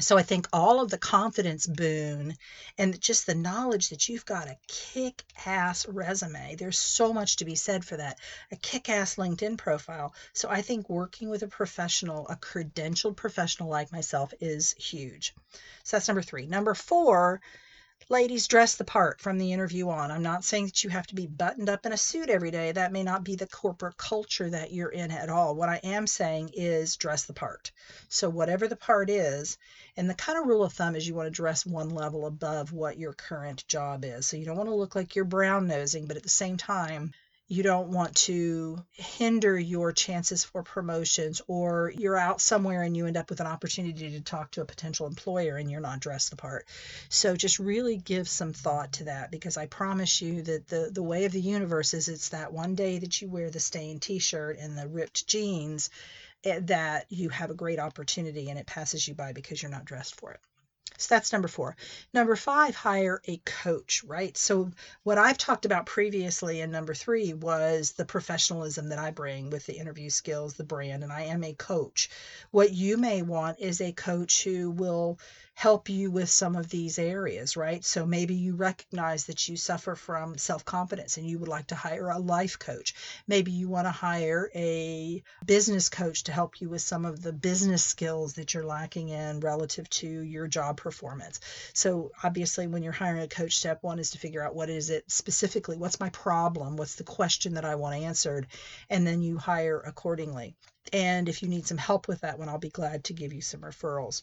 so 0.00 0.16
I 0.16 0.22
think 0.22 0.46
all 0.52 0.80
of 0.80 0.90
the 0.90 0.98
confidence 0.98 1.66
boon 1.66 2.36
and 2.76 3.00
just 3.00 3.26
the 3.26 3.34
knowledge 3.34 3.88
that 3.88 4.08
you've 4.08 4.24
got 4.24 4.46
a 4.46 4.56
kick 4.68 5.24
ass 5.44 5.88
resume, 5.88 6.54
there's 6.54 6.78
so 6.78 7.12
much 7.12 7.36
to 7.36 7.44
be 7.44 7.56
said 7.56 7.84
for 7.84 7.96
that. 7.96 8.18
A 8.52 8.56
kick 8.56 8.88
ass 8.88 9.16
LinkedIn 9.16 9.58
profile. 9.58 10.14
So 10.32 10.48
I 10.48 10.62
think 10.62 10.88
working 10.88 11.30
with 11.30 11.42
a 11.42 11.48
professional, 11.48 12.28
a 12.28 12.36
credentialed 12.36 13.16
professional 13.16 13.68
like 13.68 13.90
myself, 13.90 14.32
is 14.40 14.72
huge. 14.74 15.34
So 15.82 15.96
that's 15.96 16.06
number 16.06 16.22
three. 16.22 16.46
Number 16.46 16.74
four, 16.74 17.40
ladies 18.10 18.46
dress 18.46 18.76
the 18.76 18.84
part 18.84 19.20
from 19.20 19.38
the 19.38 19.52
interview 19.52 19.88
on. 19.90 20.10
I'm 20.10 20.22
not 20.22 20.44
saying 20.44 20.66
that 20.66 20.82
you 20.82 20.90
have 20.90 21.06
to 21.08 21.14
be 21.14 21.26
buttoned 21.26 21.68
up 21.68 21.84
in 21.84 21.92
a 21.92 21.96
suit 21.96 22.30
every 22.30 22.50
day. 22.50 22.72
That 22.72 22.92
may 22.92 23.02
not 23.02 23.24
be 23.24 23.34
the 23.34 23.46
corporate 23.46 23.96
culture 23.96 24.48
that 24.48 24.72
you're 24.72 24.88
in 24.88 25.10
at 25.10 25.28
all. 25.28 25.54
What 25.54 25.68
I 25.68 25.80
am 25.82 26.06
saying 26.06 26.50
is 26.54 26.96
dress 26.96 27.24
the 27.24 27.34
part. 27.34 27.70
So, 28.08 28.30
whatever 28.30 28.66
the 28.66 28.76
part 28.76 29.10
is, 29.10 29.58
and 29.96 30.08
the 30.08 30.14
kind 30.14 30.38
of 30.38 30.46
rule 30.46 30.64
of 30.64 30.72
thumb 30.72 30.96
is 30.96 31.06
you 31.06 31.14
want 31.14 31.26
to 31.26 31.30
dress 31.30 31.66
one 31.66 31.90
level 31.90 32.26
above 32.26 32.72
what 32.72 32.98
your 32.98 33.12
current 33.12 33.66
job 33.68 34.04
is. 34.04 34.26
So, 34.26 34.36
you 34.36 34.44
don't 34.46 34.56
want 34.56 34.70
to 34.70 34.74
look 34.74 34.94
like 34.94 35.14
you're 35.14 35.24
brown 35.24 35.66
nosing, 35.66 36.06
but 36.06 36.16
at 36.16 36.22
the 36.22 36.28
same 36.28 36.56
time, 36.56 37.12
you 37.48 37.62
don't 37.62 37.88
want 37.88 38.14
to 38.14 38.84
hinder 38.92 39.58
your 39.58 39.90
chances 39.90 40.44
for 40.44 40.62
promotions 40.62 41.40
or 41.48 41.90
you're 41.96 42.16
out 42.16 42.42
somewhere 42.42 42.82
and 42.82 42.94
you 42.94 43.06
end 43.06 43.16
up 43.16 43.30
with 43.30 43.40
an 43.40 43.46
opportunity 43.46 44.10
to 44.10 44.20
talk 44.20 44.50
to 44.50 44.60
a 44.60 44.66
potential 44.66 45.06
employer 45.06 45.56
and 45.56 45.70
you're 45.70 45.80
not 45.80 46.00
dressed 46.00 46.28
the 46.28 46.36
part. 46.36 46.66
So 47.08 47.34
just 47.34 47.58
really 47.58 47.96
give 47.96 48.28
some 48.28 48.52
thought 48.52 48.92
to 48.92 49.04
that 49.04 49.30
because 49.30 49.56
i 49.56 49.66
promise 49.66 50.20
you 50.20 50.42
that 50.42 50.68
the 50.68 50.90
the 50.92 51.02
way 51.02 51.24
of 51.24 51.32
the 51.32 51.40
universe 51.40 51.94
is 51.94 52.08
it's 52.08 52.30
that 52.30 52.52
one 52.52 52.74
day 52.74 52.98
that 52.98 53.20
you 53.20 53.28
wear 53.28 53.50
the 53.50 53.60
stained 53.60 54.02
t-shirt 54.02 54.58
and 54.58 54.76
the 54.76 54.88
ripped 54.88 55.26
jeans 55.26 55.90
eh, 56.44 56.60
that 56.62 57.06
you 57.08 57.28
have 57.30 57.50
a 57.50 57.54
great 57.54 57.78
opportunity 57.78 58.50
and 58.50 58.58
it 58.58 58.66
passes 58.66 59.06
you 59.08 59.14
by 59.14 59.32
because 59.32 59.62
you're 59.62 59.70
not 59.70 59.84
dressed 59.84 60.20
for 60.20 60.32
it 60.32 60.40
so 60.98 61.14
that's 61.14 61.32
number 61.32 61.48
four. 61.48 61.76
Number 62.12 62.34
five, 62.34 62.74
hire 62.74 63.22
a 63.26 63.36
coach, 63.38 64.02
right? 64.04 64.36
So, 64.36 64.72
what 65.04 65.16
I've 65.16 65.38
talked 65.38 65.64
about 65.64 65.86
previously 65.86 66.60
in 66.60 66.72
number 66.72 66.92
three 66.92 67.32
was 67.34 67.92
the 67.92 68.04
professionalism 68.04 68.88
that 68.88 68.98
I 68.98 69.12
bring 69.12 69.50
with 69.50 69.64
the 69.64 69.78
interview 69.78 70.10
skills, 70.10 70.54
the 70.54 70.64
brand, 70.64 71.04
and 71.04 71.12
I 71.12 71.22
am 71.22 71.44
a 71.44 71.54
coach. 71.54 72.10
What 72.50 72.72
you 72.72 72.96
may 72.96 73.22
want 73.22 73.60
is 73.60 73.80
a 73.80 73.92
coach 73.92 74.42
who 74.42 74.72
will 74.72 75.20
help 75.58 75.88
you 75.88 76.08
with 76.08 76.30
some 76.30 76.54
of 76.54 76.68
these 76.68 77.00
areas, 77.00 77.56
right? 77.56 77.84
So 77.84 78.06
maybe 78.06 78.36
you 78.36 78.54
recognize 78.54 79.24
that 79.24 79.48
you 79.48 79.56
suffer 79.56 79.96
from 79.96 80.38
self 80.38 80.64
confidence 80.64 81.16
and 81.16 81.26
you 81.26 81.40
would 81.40 81.48
like 81.48 81.66
to 81.66 81.74
hire 81.74 82.10
a 82.10 82.18
life 82.20 82.60
coach. 82.60 82.94
Maybe 83.26 83.50
you 83.50 83.68
want 83.68 83.88
to 83.88 83.90
hire 83.90 84.52
a 84.54 85.20
business 85.44 85.88
coach 85.88 86.22
to 86.22 86.32
help 86.32 86.60
you 86.60 86.68
with 86.68 86.82
some 86.82 87.04
of 87.04 87.20
the 87.22 87.32
business 87.32 87.84
skills 87.84 88.34
that 88.34 88.54
you're 88.54 88.64
lacking 88.64 89.08
in 89.08 89.40
relative 89.40 89.90
to 89.90 90.08
your 90.08 90.46
job 90.46 90.76
performance. 90.76 91.40
So 91.72 92.12
obviously, 92.22 92.68
when 92.68 92.84
you're 92.84 92.92
hiring 92.92 93.22
a 93.22 93.26
coach, 93.26 93.56
step 93.56 93.82
one 93.82 93.98
is 93.98 94.10
to 94.10 94.18
figure 94.18 94.44
out 94.44 94.54
what 94.54 94.70
is 94.70 94.90
it 94.90 95.10
specifically, 95.10 95.76
what's 95.76 95.98
my 95.98 96.10
problem, 96.10 96.76
what's 96.76 96.94
the 96.94 97.02
question 97.02 97.54
that 97.54 97.64
I 97.64 97.74
want 97.74 97.96
answered, 97.96 98.46
and 98.90 99.04
then 99.04 99.22
you 99.22 99.38
hire 99.38 99.80
accordingly. 99.80 100.54
And 100.92 101.28
if 101.28 101.42
you 101.42 101.48
need 101.48 101.66
some 101.66 101.78
help 101.78 102.06
with 102.06 102.20
that 102.20 102.38
one, 102.38 102.48
I'll 102.48 102.58
be 102.58 102.70
glad 102.70 103.02
to 103.04 103.12
give 103.12 103.32
you 103.32 103.40
some 103.40 103.62
referrals. 103.62 104.22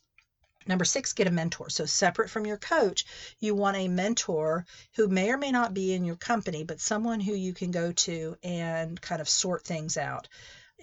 Number 0.67 0.85
six, 0.85 1.13
get 1.13 1.27
a 1.27 1.31
mentor. 1.31 1.69
So, 1.69 1.85
separate 1.85 2.29
from 2.29 2.45
your 2.45 2.57
coach, 2.57 3.05
you 3.39 3.53
want 3.53 3.77
a 3.77 3.87
mentor 3.87 4.65
who 4.95 5.07
may 5.07 5.31
or 5.31 5.37
may 5.37 5.51
not 5.51 5.73
be 5.73 5.93
in 5.93 6.05
your 6.05 6.15
company, 6.15 6.63
but 6.63 6.81
someone 6.81 7.19
who 7.19 7.33
you 7.33 7.53
can 7.53 7.71
go 7.71 7.91
to 7.91 8.35
and 8.43 8.99
kind 8.99 9.21
of 9.21 9.29
sort 9.29 9.63
things 9.63 9.97
out 9.97 10.27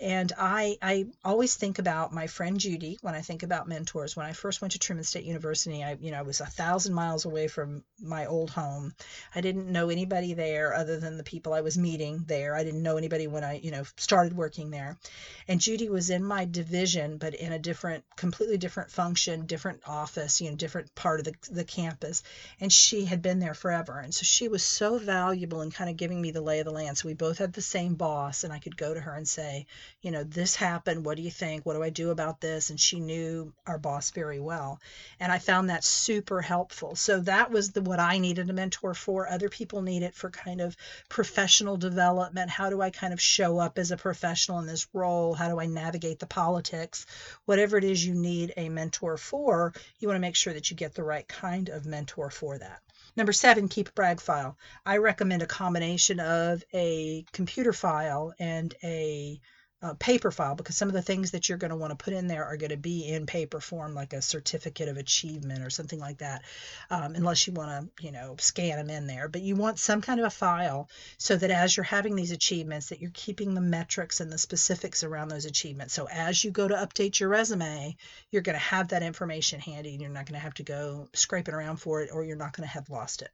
and 0.00 0.32
I 0.36 0.78
I 0.82 1.06
always 1.24 1.54
think 1.54 1.78
about 1.78 2.12
my 2.12 2.26
friend 2.26 2.58
Judy 2.58 2.98
when 3.02 3.14
I 3.14 3.20
think 3.20 3.44
about 3.44 3.68
mentors. 3.68 4.16
When 4.16 4.26
I 4.26 4.32
first 4.32 4.60
went 4.60 4.72
to 4.72 4.78
Truman 4.78 5.04
State 5.04 5.24
University, 5.24 5.84
I 5.84 5.96
you 6.00 6.10
know 6.10 6.18
I 6.18 6.22
was 6.22 6.40
a 6.40 6.46
thousand 6.46 6.94
miles 6.94 7.24
away 7.24 7.46
from 7.46 7.84
my 8.00 8.26
old 8.26 8.50
home. 8.50 8.94
I 9.34 9.40
didn't 9.40 9.70
know 9.70 9.90
anybody 9.90 10.34
there 10.34 10.74
other 10.74 10.98
than 10.98 11.18
the 11.18 11.22
people 11.22 11.54
I 11.54 11.60
was 11.60 11.78
meeting 11.78 12.24
there. 12.26 12.56
I 12.56 12.64
didn't 12.64 12.82
know 12.82 12.96
anybody 12.96 13.28
when 13.28 13.44
I 13.44 13.58
you 13.58 13.70
know 13.70 13.84
started 13.96 14.36
working 14.36 14.70
there. 14.70 14.98
And 15.46 15.60
Judy 15.60 15.88
was 15.88 16.10
in 16.10 16.24
my 16.24 16.46
division, 16.46 17.18
but 17.18 17.34
in 17.34 17.52
a 17.52 17.58
different, 17.58 18.04
completely 18.16 18.58
different 18.58 18.90
function, 18.90 19.46
different 19.46 19.82
office, 19.86 20.40
you 20.40 20.50
know, 20.50 20.56
different 20.56 20.92
part 20.96 21.20
of 21.20 21.26
the 21.26 21.34
the 21.50 21.64
campus. 21.64 22.24
And 22.60 22.72
she 22.72 23.04
had 23.04 23.22
been 23.22 23.38
there 23.38 23.54
forever, 23.54 24.00
and 24.00 24.12
so 24.12 24.24
she 24.24 24.48
was 24.48 24.64
so 24.64 24.98
valuable 24.98 25.62
in 25.62 25.70
kind 25.70 25.90
of 25.90 25.96
giving 25.96 26.20
me 26.20 26.32
the 26.32 26.40
lay 26.40 26.58
of 26.58 26.64
the 26.64 26.72
land. 26.72 26.98
So 26.98 27.06
we 27.08 27.14
both 27.14 27.38
had 27.38 27.52
the 27.52 27.62
same 27.62 27.94
boss, 27.94 28.42
and 28.42 28.52
I 28.52 28.58
could 28.58 28.76
go 28.76 28.92
to 28.92 29.00
her 29.00 29.14
and 29.14 29.28
say 29.28 29.66
you 30.00 30.10
know, 30.10 30.24
this 30.24 30.56
happened. 30.56 31.04
What 31.04 31.16
do 31.16 31.22
you 31.22 31.30
think? 31.30 31.64
What 31.64 31.74
do 31.74 31.82
I 31.82 31.90
do 31.90 32.10
about 32.10 32.40
this? 32.40 32.70
And 32.70 32.80
she 32.80 33.00
knew 33.00 33.52
our 33.66 33.78
boss 33.78 34.10
very 34.10 34.40
well. 34.40 34.80
And 35.20 35.30
I 35.30 35.38
found 35.38 35.70
that 35.70 35.84
super 35.84 36.40
helpful. 36.40 36.96
So 36.96 37.20
that 37.20 37.50
was 37.50 37.70
the 37.70 37.82
what 37.82 38.00
I 38.00 38.18
needed 38.18 38.50
a 38.50 38.52
mentor 38.52 38.94
for. 38.94 39.28
Other 39.28 39.48
people 39.48 39.82
need 39.82 40.02
it 40.02 40.14
for 40.14 40.30
kind 40.30 40.60
of 40.60 40.76
professional 41.08 41.76
development. 41.76 42.50
How 42.50 42.70
do 42.70 42.80
I 42.80 42.90
kind 42.90 43.12
of 43.12 43.20
show 43.20 43.58
up 43.58 43.78
as 43.78 43.90
a 43.90 43.96
professional 43.96 44.58
in 44.58 44.66
this 44.66 44.88
role? 44.92 45.34
How 45.34 45.48
do 45.48 45.60
I 45.60 45.66
navigate 45.66 46.18
the 46.18 46.26
politics? 46.26 47.06
Whatever 47.44 47.78
it 47.78 47.84
is 47.84 48.04
you 48.04 48.14
need 48.14 48.52
a 48.56 48.68
mentor 48.68 49.16
for, 49.16 49.72
you 49.98 50.08
want 50.08 50.16
to 50.16 50.20
make 50.20 50.36
sure 50.36 50.52
that 50.52 50.70
you 50.70 50.76
get 50.76 50.94
the 50.94 51.04
right 51.04 51.26
kind 51.28 51.68
of 51.68 51.86
mentor 51.86 52.30
for 52.30 52.58
that. 52.58 52.80
Number 53.14 53.32
seven, 53.32 53.68
keep 53.68 53.88
a 53.88 53.92
brag 53.92 54.20
file. 54.20 54.56
I 54.86 54.96
recommend 54.96 55.42
a 55.42 55.46
combination 55.46 56.18
of 56.18 56.64
a 56.72 57.26
computer 57.32 57.74
file 57.74 58.32
and 58.38 58.74
a 58.82 59.38
uh, 59.82 59.94
paper 59.94 60.30
file 60.30 60.54
because 60.54 60.76
some 60.76 60.88
of 60.88 60.94
the 60.94 61.02
things 61.02 61.32
that 61.32 61.48
you're 61.48 61.58
going 61.58 61.70
to 61.70 61.76
want 61.76 61.90
to 61.90 62.04
put 62.04 62.14
in 62.14 62.28
there 62.28 62.44
are 62.44 62.56
going 62.56 62.70
to 62.70 62.76
be 62.76 63.08
in 63.08 63.26
paper 63.26 63.60
form, 63.60 63.94
like 63.94 64.12
a 64.12 64.22
certificate 64.22 64.88
of 64.88 64.96
achievement 64.96 65.64
or 65.64 65.70
something 65.70 65.98
like 65.98 66.18
that, 66.18 66.42
um, 66.90 67.14
unless 67.16 67.46
you 67.46 67.52
want 67.52 67.70
to, 67.70 68.04
you 68.04 68.12
know, 68.12 68.36
scan 68.38 68.78
them 68.78 68.90
in 68.90 69.08
there. 69.08 69.28
But 69.28 69.42
you 69.42 69.56
want 69.56 69.80
some 69.80 70.00
kind 70.00 70.20
of 70.20 70.26
a 70.26 70.30
file 70.30 70.88
so 71.18 71.36
that 71.36 71.50
as 71.50 71.76
you're 71.76 71.84
having 71.84 72.14
these 72.14 72.30
achievements, 72.30 72.90
that 72.90 73.00
you're 73.00 73.10
keeping 73.12 73.54
the 73.54 73.60
metrics 73.60 74.20
and 74.20 74.30
the 74.30 74.38
specifics 74.38 75.02
around 75.02 75.28
those 75.28 75.46
achievements. 75.46 75.94
So 75.94 76.06
as 76.08 76.44
you 76.44 76.52
go 76.52 76.68
to 76.68 76.74
update 76.74 77.18
your 77.18 77.28
resume, 77.28 77.96
you're 78.30 78.42
going 78.42 78.54
to 78.54 78.60
have 78.60 78.88
that 78.88 79.02
information 79.02 79.58
handy 79.58 79.92
and 79.92 80.00
you're 80.00 80.10
not 80.10 80.26
going 80.26 80.38
to 80.38 80.44
have 80.44 80.54
to 80.54 80.62
go 80.62 81.08
scraping 81.12 81.54
around 81.54 81.78
for 81.78 82.02
it 82.02 82.10
or 82.12 82.24
you're 82.24 82.36
not 82.36 82.56
going 82.56 82.68
to 82.68 82.72
have 82.72 82.88
lost 82.88 83.22
it. 83.22 83.30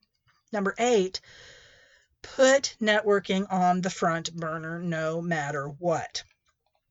Number 0.51 0.75
eight, 0.79 1.21
put 2.23 2.75
networking 2.81 3.47
on 3.53 3.83
the 3.83 3.91
front 3.91 4.35
burner 4.35 4.79
no 4.79 5.21
matter 5.21 5.69
what. 5.69 6.25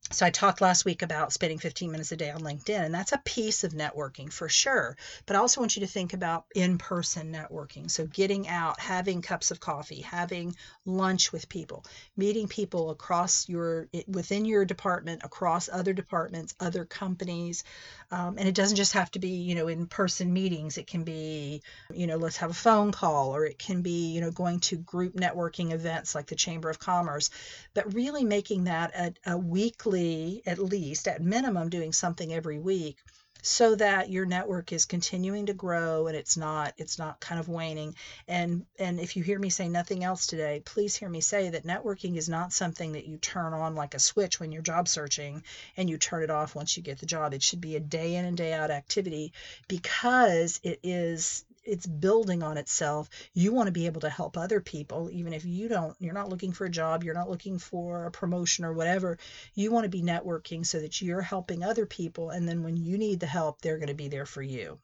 So 0.10 0.26
I 0.26 0.30
talked 0.30 0.62
last 0.62 0.86
week 0.86 1.02
about 1.02 1.34
spending 1.34 1.60
15 1.60 1.92
minutes 1.92 2.14
a 2.14 2.16
day 2.16 2.32
on 2.32 2.40
LinkedIn, 2.40 2.80
and 2.86 2.94
that's 2.94 3.12
a 3.12 3.22
piece 3.26 3.66
of 3.66 3.74
networking 3.74 4.32
for 4.32 4.48
sure. 4.48 4.96
But 5.26 5.36
I 5.36 5.40
also 5.40 5.60
want 5.60 5.76
you 5.76 5.82
to 5.82 5.88
think 5.88 6.14
about 6.14 6.46
in-person 6.56 7.34
networking. 7.34 7.92
So 7.92 8.08
getting 8.08 8.48
out, 8.48 8.80
having 8.80 9.22
cups 9.22 9.52
of 9.52 9.60
coffee, 9.60 10.00
having 10.00 10.56
lunch 10.86 11.34
with 11.34 11.50
people, 11.50 11.84
meeting 12.16 12.48
people 12.48 12.90
across 12.90 13.50
your 13.50 13.90
within 14.08 14.46
your 14.46 14.64
department, 14.64 15.24
across 15.26 15.68
other 15.68 15.92
departments, 15.92 16.56
other 16.58 16.86
companies. 16.86 17.66
Um, 18.10 18.38
and 18.38 18.48
it 18.48 18.56
doesn't 18.56 18.78
just 18.78 18.94
have 18.94 19.12
to 19.12 19.20
be, 19.20 19.32
you 19.32 19.56
know, 19.56 19.68
in-person 19.68 20.32
meetings. 20.32 20.78
It 20.78 20.88
can 20.88 21.04
be, 21.04 21.62
you 21.94 22.08
know, 22.08 22.16
let's 22.16 22.38
have 22.38 22.52
a 22.52 22.56
phone 22.56 22.94
call, 22.94 23.36
or 23.36 23.46
it 23.46 23.60
can 23.60 23.82
be, 23.82 24.14
you 24.14 24.22
know, 24.22 24.32
going 24.32 24.62
to 24.62 24.78
group 24.78 25.16
networking 25.16 25.74
events 25.74 26.16
like 26.16 26.28
the 26.28 26.36
Chamber 26.36 26.70
of 26.70 26.80
Commerce. 26.80 27.30
But 27.74 27.94
really 27.94 28.24
making 28.24 28.66
that 28.66 28.96
a, 28.96 29.34
a 29.34 29.38
weekly 29.38 29.97
at 30.46 30.60
least, 30.60 31.08
at 31.08 31.22
minimum, 31.22 31.70
doing 31.70 31.94
something 31.94 32.34
every 32.34 32.60
week 32.60 32.98
so 33.42 33.76
that 33.76 34.10
your 34.10 34.26
network 34.26 34.74
is 34.74 34.86
continuing 34.86 35.46
to 35.46 35.54
grow 35.54 36.08
and 36.08 36.18
it's 36.18 36.38
not 36.38 36.74
it's 36.78 37.00
not 37.00 37.20
kind 37.20 37.40
of 37.40 37.48
waning. 37.48 37.96
And 38.28 38.66
and 38.78 39.00
if 39.00 39.16
you 39.16 39.24
hear 39.24 39.40
me 39.40 39.50
say 39.50 39.70
nothing 39.70 40.04
else 40.04 40.28
today 40.28 40.62
please 40.66 40.96
hear 40.96 41.10
me 41.10 41.22
say 41.22 41.50
that 41.50 41.66
networking 41.66 42.18
is 42.18 42.28
not 42.28 42.52
something 42.52 42.94
that 42.94 43.06
you 43.06 43.18
turn 43.18 43.54
on 43.54 43.76
like 43.76 43.94
a 43.94 44.00
switch 44.00 44.40
when 44.40 44.52
you're 44.52 44.62
job 44.62 44.88
searching 44.88 45.44
and 45.78 45.90
you 45.90 45.98
turn 45.98 46.24
it 46.24 46.30
off 46.30 46.56
once 46.56 46.76
you 46.76 46.84
get 46.84 47.00
the 47.00 47.06
job. 47.06 47.34
It 47.34 47.44
should 47.44 47.62
be 47.62 47.76
a 47.76 47.80
day 47.80 48.16
in 48.16 48.26
and 48.26 48.36
day 48.36 48.54
out 48.54 48.72
activity 48.72 49.34
because 49.68 50.60
it 50.64 50.80
is 50.84 51.46
it's 51.68 51.86
building 51.86 52.42
on 52.42 52.58
itself 52.58 53.10
you 53.34 53.54
want 53.54 53.68
to 53.68 53.72
be 53.72 53.86
able 53.86 54.02
to 54.02 54.10
help 54.10 54.38
other 54.38 54.60
people 54.60 55.10
even 55.12 55.34
if 55.34 55.46
you 55.46 55.68
don't 55.68 55.96
you're 56.00 56.14
not 56.14 56.30
looking 56.30 56.52
for 56.52 56.66
a 56.66 56.70
job 56.70 57.04
you're 57.04 57.14
not 57.14 57.30
looking 57.30 57.60
for 57.60 58.06
a 58.06 58.12
promotion 58.12 58.66
or 58.66 58.74
whatever 58.74 59.18
you 59.54 59.72
want 59.72 59.84
to 59.84 59.90
be 59.90 60.02
networking 60.02 60.66
so 60.66 60.80
that 60.80 61.02
you're 61.02 61.22
helping 61.22 61.64
other 61.64 61.86
people 61.86 62.30
and 62.30 62.48
then 62.48 62.64
when 62.64 62.78
you 62.78 62.98
need 62.98 63.20
the 63.20 63.28
help 63.28 63.62
they're 63.62 63.78
going 63.78 63.88
to 63.88 63.94
be 63.94 64.08
there 64.08 64.26
for 64.26 64.42
you 64.42 64.80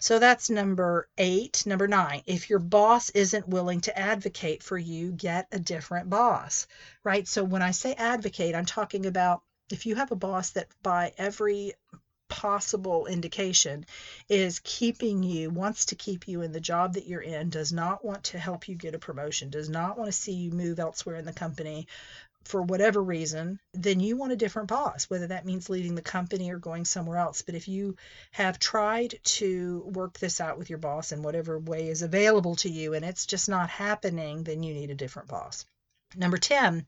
so 0.00 0.20
that's 0.20 0.48
number 0.48 1.08
eight. 1.18 1.66
Number 1.66 1.88
nine, 1.88 2.22
if 2.24 2.48
your 2.48 2.60
boss 2.60 3.10
isn't 3.10 3.48
willing 3.48 3.80
to 3.80 3.98
advocate 3.98 4.62
for 4.62 4.78
you, 4.78 5.10
get 5.10 5.48
a 5.50 5.58
different 5.58 6.08
boss, 6.08 6.68
right? 7.02 7.26
So 7.26 7.42
when 7.42 7.62
I 7.62 7.72
say 7.72 7.94
advocate, 7.94 8.54
I'm 8.54 8.64
talking 8.64 9.06
about 9.06 9.42
if 9.72 9.86
you 9.86 9.96
have 9.96 10.12
a 10.12 10.16
boss 10.16 10.50
that 10.50 10.68
by 10.84 11.12
every 11.18 11.72
possible 12.38 13.06
indication 13.06 13.84
is 14.28 14.60
keeping 14.62 15.24
you, 15.24 15.50
wants 15.50 15.86
to 15.86 15.96
keep 15.96 16.28
you 16.28 16.42
in 16.42 16.52
the 16.52 16.60
job 16.60 16.94
that 16.94 17.08
you're 17.08 17.20
in, 17.20 17.50
does 17.50 17.72
not 17.72 18.04
want 18.04 18.22
to 18.22 18.38
help 18.38 18.68
you 18.68 18.76
get 18.76 18.94
a 18.94 18.98
promotion, 18.98 19.50
does 19.50 19.68
not 19.68 19.98
want 19.98 20.06
to 20.06 20.12
see 20.16 20.34
you 20.34 20.52
move 20.52 20.78
elsewhere 20.78 21.16
in 21.16 21.24
the 21.24 21.32
company 21.32 21.88
for 22.44 22.62
whatever 22.62 23.02
reason, 23.02 23.58
then 23.74 23.98
you 23.98 24.16
want 24.16 24.30
a 24.30 24.36
different 24.36 24.68
boss, 24.68 25.10
whether 25.10 25.26
that 25.26 25.44
means 25.44 25.68
leaving 25.68 25.96
the 25.96 26.00
company 26.00 26.52
or 26.52 26.58
going 26.58 26.84
somewhere 26.84 27.18
else. 27.18 27.42
But 27.42 27.56
if 27.56 27.66
you 27.66 27.96
have 28.30 28.60
tried 28.60 29.18
to 29.38 29.82
work 29.92 30.20
this 30.20 30.40
out 30.40 30.58
with 30.58 30.70
your 30.70 30.78
boss 30.78 31.10
in 31.10 31.22
whatever 31.22 31.58
way 31.58 31.88
is 31.88 32.02
available 32.02 32.54
to 32.56 32.70
you 32.70 32.94
and 32.94 33.04
it's 33.04 33.26
just 33.26 33.48
not 33.48 33.68
happening, 33.68 34.44
then 34.44 34.62
you 34.62 34.74
need 34.74 34.90
a 34.90 34.94
different 34.94 35.28
boss. 35.28 35.66
Number 36.16 36.38
10, 36.38 36.86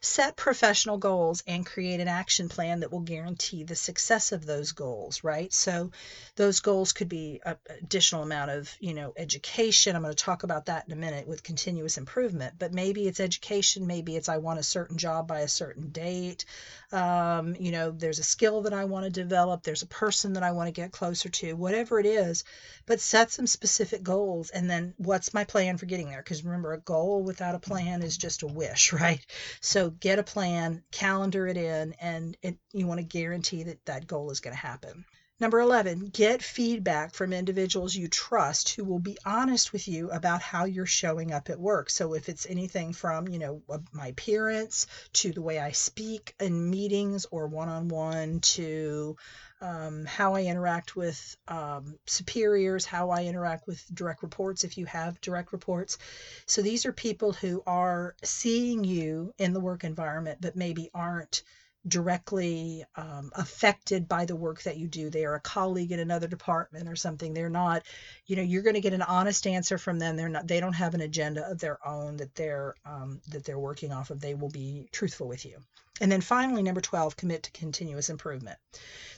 set 0.00 0.34
professional 0.34 0.96
goals 0.96 1.42
and 1.46 1.64
create 1.64 2.00
an 2.00 2.08
action 2.08 2.48
plan 2.48 2.80
that 2.80 2.90
will 2.90 3.00
guarantee 3.00 3.64
the 3.64 3.76
success 3.76 4.32
of 4.32 4.46
those 4.46 4.72
goals, 4.72 5.22
right? 5.22 5.52
So 5.52 5.90
those 6.36 6.60
goals 6.60 6.92
could 6.92 7.08
be 7.10 7.42
an 7.44 7.56
additional 7.68 8.22
amount 8.22 8.50
of, 8.50 8.74
you 8.80 8.94
know, 8.94 9.12
education. 9.14 9.94
I'm 9.94 10.00
going 10.00 10.14
to 10.14 10.24
talk 10.24 10.42
about 10.42 10.66
that 10.66 10.86
in 10.86 10.92
a 10.92 10.96
minute 10.96 11.28
with 11.28 11.42
continuous 11.42 11.98
improvement, 11.98 12.54
but 12.58 12.72
maybe 12.72 13.06
it's 13.06 13.20
education, 13.20 13.86
maybe 13.86 14.16
it's 14.16 14.30
I 14.30 14.38
want 14.38 14.58
a 14.58 14.62
certain 14.62 14.96
job 14.96 15.28
by 15.28 15.40
a 15.40 15.48
certain 15.48 15.90
date. 15.90 16.46
Um, 16.92 17.54
you 17.60 17.72
know, 17.72 17.90
there's 17.90 18.18
a 18.20 18.24
skill 18.24 18.62
that 18.62 18.72
I 18.72 18.86
want 18.86 19.04
to 19.04 19.10
develop, 19.10 19.62
there's 19.62 19.82
a 19.82 19.86
person 19.86 20.32
that 20.32 20.42
I 20.42 20.52
want 20.52 20.68
to 20.68 20.72
get 20.72 20.92
closer 20.92 21.28
to, 21.28 21.52
whatever 21.52 22.00
it 22.00 22.06
is, 22.06 22.42
but 22.86 23.00
set 23.00 23.30
some 23.30 23.46
specific 23.46 24.02
goals 24.02 24.48
and 24.48 24.68
then 24.68 24.94
what's 24.96 25.34
my 25.34 25.44
plan 25.44 25.76
for 25.76 25.84
getting 25.84 26.08
there? 26.08 26.22
Because 26.22 26.42
remember, 26.42 26.72
a 26.72 26.80
goal 26.80 27.22
without 27.22 27.54
a 27.54 27.58
plan 27.58 28.02
is 28.02 28.16
just 28.16 28.42
a 28.42 28.46
wish, 28.68 28.92
right? 28.92 29.24
So 29.60 29.90
get 29.90 30.18
a 30.18 30.22
plan, 30.22 30.82
calendar 30.90 31.46
it 31.46 31.56
in, 31.56 31.94
and 32.00 32.36
it, 32.42 32.56
you 32.72 32.86
want 32.86 32.98
to 32.98 33.04
guarantee 33.04 33.64
that 33.64 33.84
that 33.86 34.06
goal 34.06 34.30
is 34.30 34.40
going 34.40 34.54
to 34.54 34.60
happen. 34.60 35.04
Number 35.42 35.58
11, 35.58 36.10
get 36.12 36.40
feedback 36.40 37.14
from 37.14 37.32
individuals 37.32 37.96
you 37.96 38.06
trust 38.06 38.76
who 38.76 38.84
will 38.84 39.00
be 39.00 39.18
honest 39.26 39.72
with 39.72 39.88
you 39.88 40.08
about 40.12 40.40
how 40.40 40.66
you're 40.66 40.86
showing 40.86 41.32
up 41.32 41.50
at 41.50 41.58
work. 41.58 41.90
So 41.90 42.14
if 42.14 42.28
it's 42.28 42.46
anything 42.48 42.92
from, 42.92 43.26
you 43.26 43.40
know, 43.40 43.60
my 43.90 44.06
appearance 44.06 44.86
to 45.14 45.32
the 45.32 45.42
way 45.42 45.58
I 45.58 45.72
speak 45.72 46.36
in 46.38 46.70
meetings 46.70 47.26
or 47.32 47.48
one-on-one 47.48 48.38
to 48.38 49.16
um, 49.60 50.04
how 50.04 50.36
I 50.36 50.44
interact 50.44 50.94
with 50.94 51.36
um, 51.48 51.98
superiors, 52.06 52.84
how 52.84 53.10
I 53.10 53.24
interact 53.24 53.66
with 53.66 53.84
direct 53.92 54.22
reports 54.22 54.62
if 54.62 54.78
you 54.78 54.86
have 54.86 55.20
direct 55.20 55.52
reports. 55.52 55.98
So 56.46 56.62
these 56.62 56.86
are 56.86 56.92
people 56.92 57.32
who 57.32 57.64
are 57.66 58.14
seeing 58.22 58.84
you 58.84 59.34
in 59.38 59.54
the 59.54 59.60
work 59.60 59.82
environment, 59.82 60.38
but 60.40 60.54
maybe 60.54 60.88
aren't 60.94 61.42
directly 61.86 62.84
um, 62.96 63.32
affected 63.34 64.08
by 64.08 64.24
the 64.24 64.36
work 64.36 64.62
that 64.62 64.76
you 64.76 64.86
do. 64.86 65.10
They 65.10 65.24
are 65.24 65.34
a 65.34 65.40
colleague 65.40 65.92
in 65.92 66.00
another 66.00 66.28
department 66.28 66.88
or 66.88 66.96
something. 66.96 67.34
They're 67.34 67.48
not, 67.48 67.82
you 68.26 68.36
know, 68.36 68.42
you're 68.42 68.62
going 68.62 68.74
to 68.74 68.80
get 68.80 68.92
an 68.92 69.02
honest 69.02 69.46
answer 69.46 69.78
from 69.78 69.98
them. 69.98 70.16
They're 70.16 70.28
not. 70.28 70.46
They 70.46 70.60
don't 70.60 70.74
have 70.74 70.94
an 70.94 71.00
agenda 71.00 71.48
of 71.48 71.58
their 71.58 71.84
own 71.86 72.16
that 72.18 72.34
they're 72.34 72.74
um, 72.84 73.20
that 73.28 73.44
they're 73.44 73.58
working 73.58 73.92
off 73.92 74.10
of. 74.10 74.20
They 74.20 74.34
will 74.34 74.50
be 74.50 74.88
truthful 74.92 75.28
with 75.28 75.44
you. 75.44 75.58
And 76.00 76.10
then 76.10 76.20
finally, 76.20 76.62
number 76.62 76.80
12, 76.80 77.16
commit 77.16 77.44
to 77.44 77.50
continuous 77.52 78.08
improvement. 78.08 78.58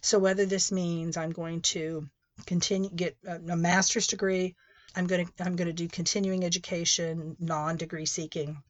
So 0.01 0.19
whether 0.19 0.45
this 0.45 0.73
means 0.73 1.17
I'm 1.17 1.31
going 1.31 1.63
to 1.63 2.09
continue 2.47 2.91
get 2.91 3.17
a, 3.27 3.37
a 3.37 3.57
master's 3.57 4.07
degree, 4.07 4.55
I'm 4.97 5.07
going 5.07 5.27
to 5.27 5.33
I'm 5.45 5.57
going 5.57 5.69
to 5.69 5.73
do 5.73 5.89
continuing 5.89 6.45
education, 6.45 7.37
non-degree 7.39 8.07
seeking 8.07 8.63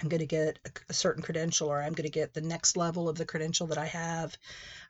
I'm 0.00 0.08
going 0.08 0.20
to 0.20 0.26
get 0.26 0.58
a, 0.88 0.94
certain 0.94 1.22
credential 1.22 1.68
or 1.68 1.80
I'm 1.80 1.92
going 1.92 2.04
to 2.04 2.10
get 2.10 2.32
the 2.32 2.40
next 2.40 2.76
level 2.76 3.08
of 3.08 3.16
the 3.16 3.26
credential 3.26 3.66
that 3.68 3.78
I 3.78 3.86
have. 3.86 4.36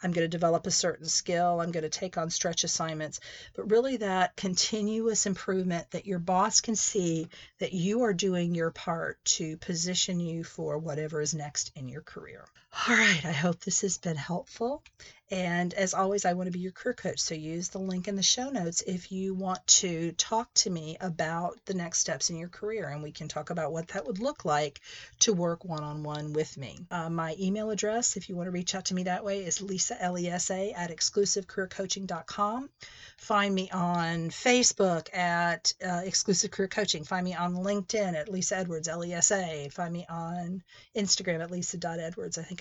I'm 0.02 0.12
going 0.12 0.24
to 0.24 0.28
develop 0.28 0.66
a 0.66 0.70
certain 0.70 1.07
skill. 1.07 1.61
I'm 1.61 1.72
going 1.72 1.83
to 1.83 1.88
take 1.88 2.16
on 2.16 2.30
stretch 2.30 2.64
assignments. 2.64 3.20
But 3.54 3.70
really, 3.70 3.96
that 3.98 4.37
continuous 4.37 5.26
improvement 5.26 5.90
that 5.90 6.07
your 6.07 6.18
boss 6.18 6.61
can 6.61 6.76
see 6.76 7.28
that 7.59 7.72
you 7.72 8.02
are 8.02 8.14
doing 8.14 8.54
your 8.54 8.70
part 8.70 9.22
to 9.24 9.57
position 9.57 10.20
you 10.20 10.44
for 10.44 10.78
whatever 10.78 11.20
is 11.20 11.35
next 11.35 11.72
in 11.74 11.88
your 11.88 12.02
career. 12.02 12.44
All 12.76 12.96
right, 12.96 13.24
I 13.24 13.32
hope 13.32 13.60
this 13.60 13.82
has 13.82 13.98
been 13.98 14.16
helpful. 14.16 14.82
And 15.30 15.72
as 15.74 15.94
always, 15.94 16.26
I 16.26 16.34
want 16.34 16.48
to 16.48 16.52
be 16.52 16.58
your 16.58 16.72
career 16.72 16.94
coach. 16.94 17.18
So 17.18 17.34
use 17.34 17.70
the 17.70 17.78
link 17.78 18.08
in 18.08 18.16
the 18.16 18.22
show 18.22 18.50
notes 18.50 18.82
if 18.82 19.10
you 19.10 19.32
want 19.32 19.66
to 19.66 20.12
talk 20.12 20.52
to 20.54 20.70
me 20.70 20.98
about 21.00 21.58
the 21.64 21.72
next 21.72 22.00
steps 22.00 22.28
in 22.28 22.37
your 22.37 22.50
career. 22.50 22.88
And 22.88 23.02
we 23.02 23.10
can 23.10 23.28
talk 23.28 23.48
about 23.50 23.72
what 23.72 23.88
that 23.88 24.06
would 24.06 24.18
look 24.18 24.44
like 24.44 24.80
to 25.20 25.32
work 25.32 25.64
one 25.64 25.82
on 25.82 26.02
one 26.02 26.34
with 26.34 26.56
me. 26.58 26.78
Uh, 26.90 27.08
my 27.08 27.34
email 27.40 27.70
address, 27.70 28.16
if 28.18 28.28
you 28.28 28.37
want 28.37 28.48
to 28.48 28.50
reach 28.50 28.74
out 28.74 28.87
to 28.87 28.94
me 28.94 29.04
that 29.04 29.24
way, 29.24 29.44
is 29.44 29.62
lesa, 29.62 30.00
L-E-S-A, 30.00 30.72
at 30.72 30.90
exclusivecareercoaching.com. 30.90 32.68
Find 33.16 33.54
me 33.54 33.70
on 33.70 34.28
Facebook 34.30 35.14
at 35.16 35.72
uh, 35.84 36.02
Exclusive 36.04 36.50
Career 36.50 36.68
Coaching. 36.68 37.04
Find 37.04 37.24
me 37.24 37.34
on 37.34 37.54
LinkedIn 37.54 38.14
at 38.14 38.28
Lesa 38.28 38.58
Edwards, 38.58 38.88
L-E-S-A. 38.88 39.70
Find 39.70 39.92
me 39.92 40.04
on 40.08 40.62
Instagram 40.94 41.42
at 41.42 41.50
lesa.edwards. 41.50 42.37
I 42.37 42.42
think 42.42 42.60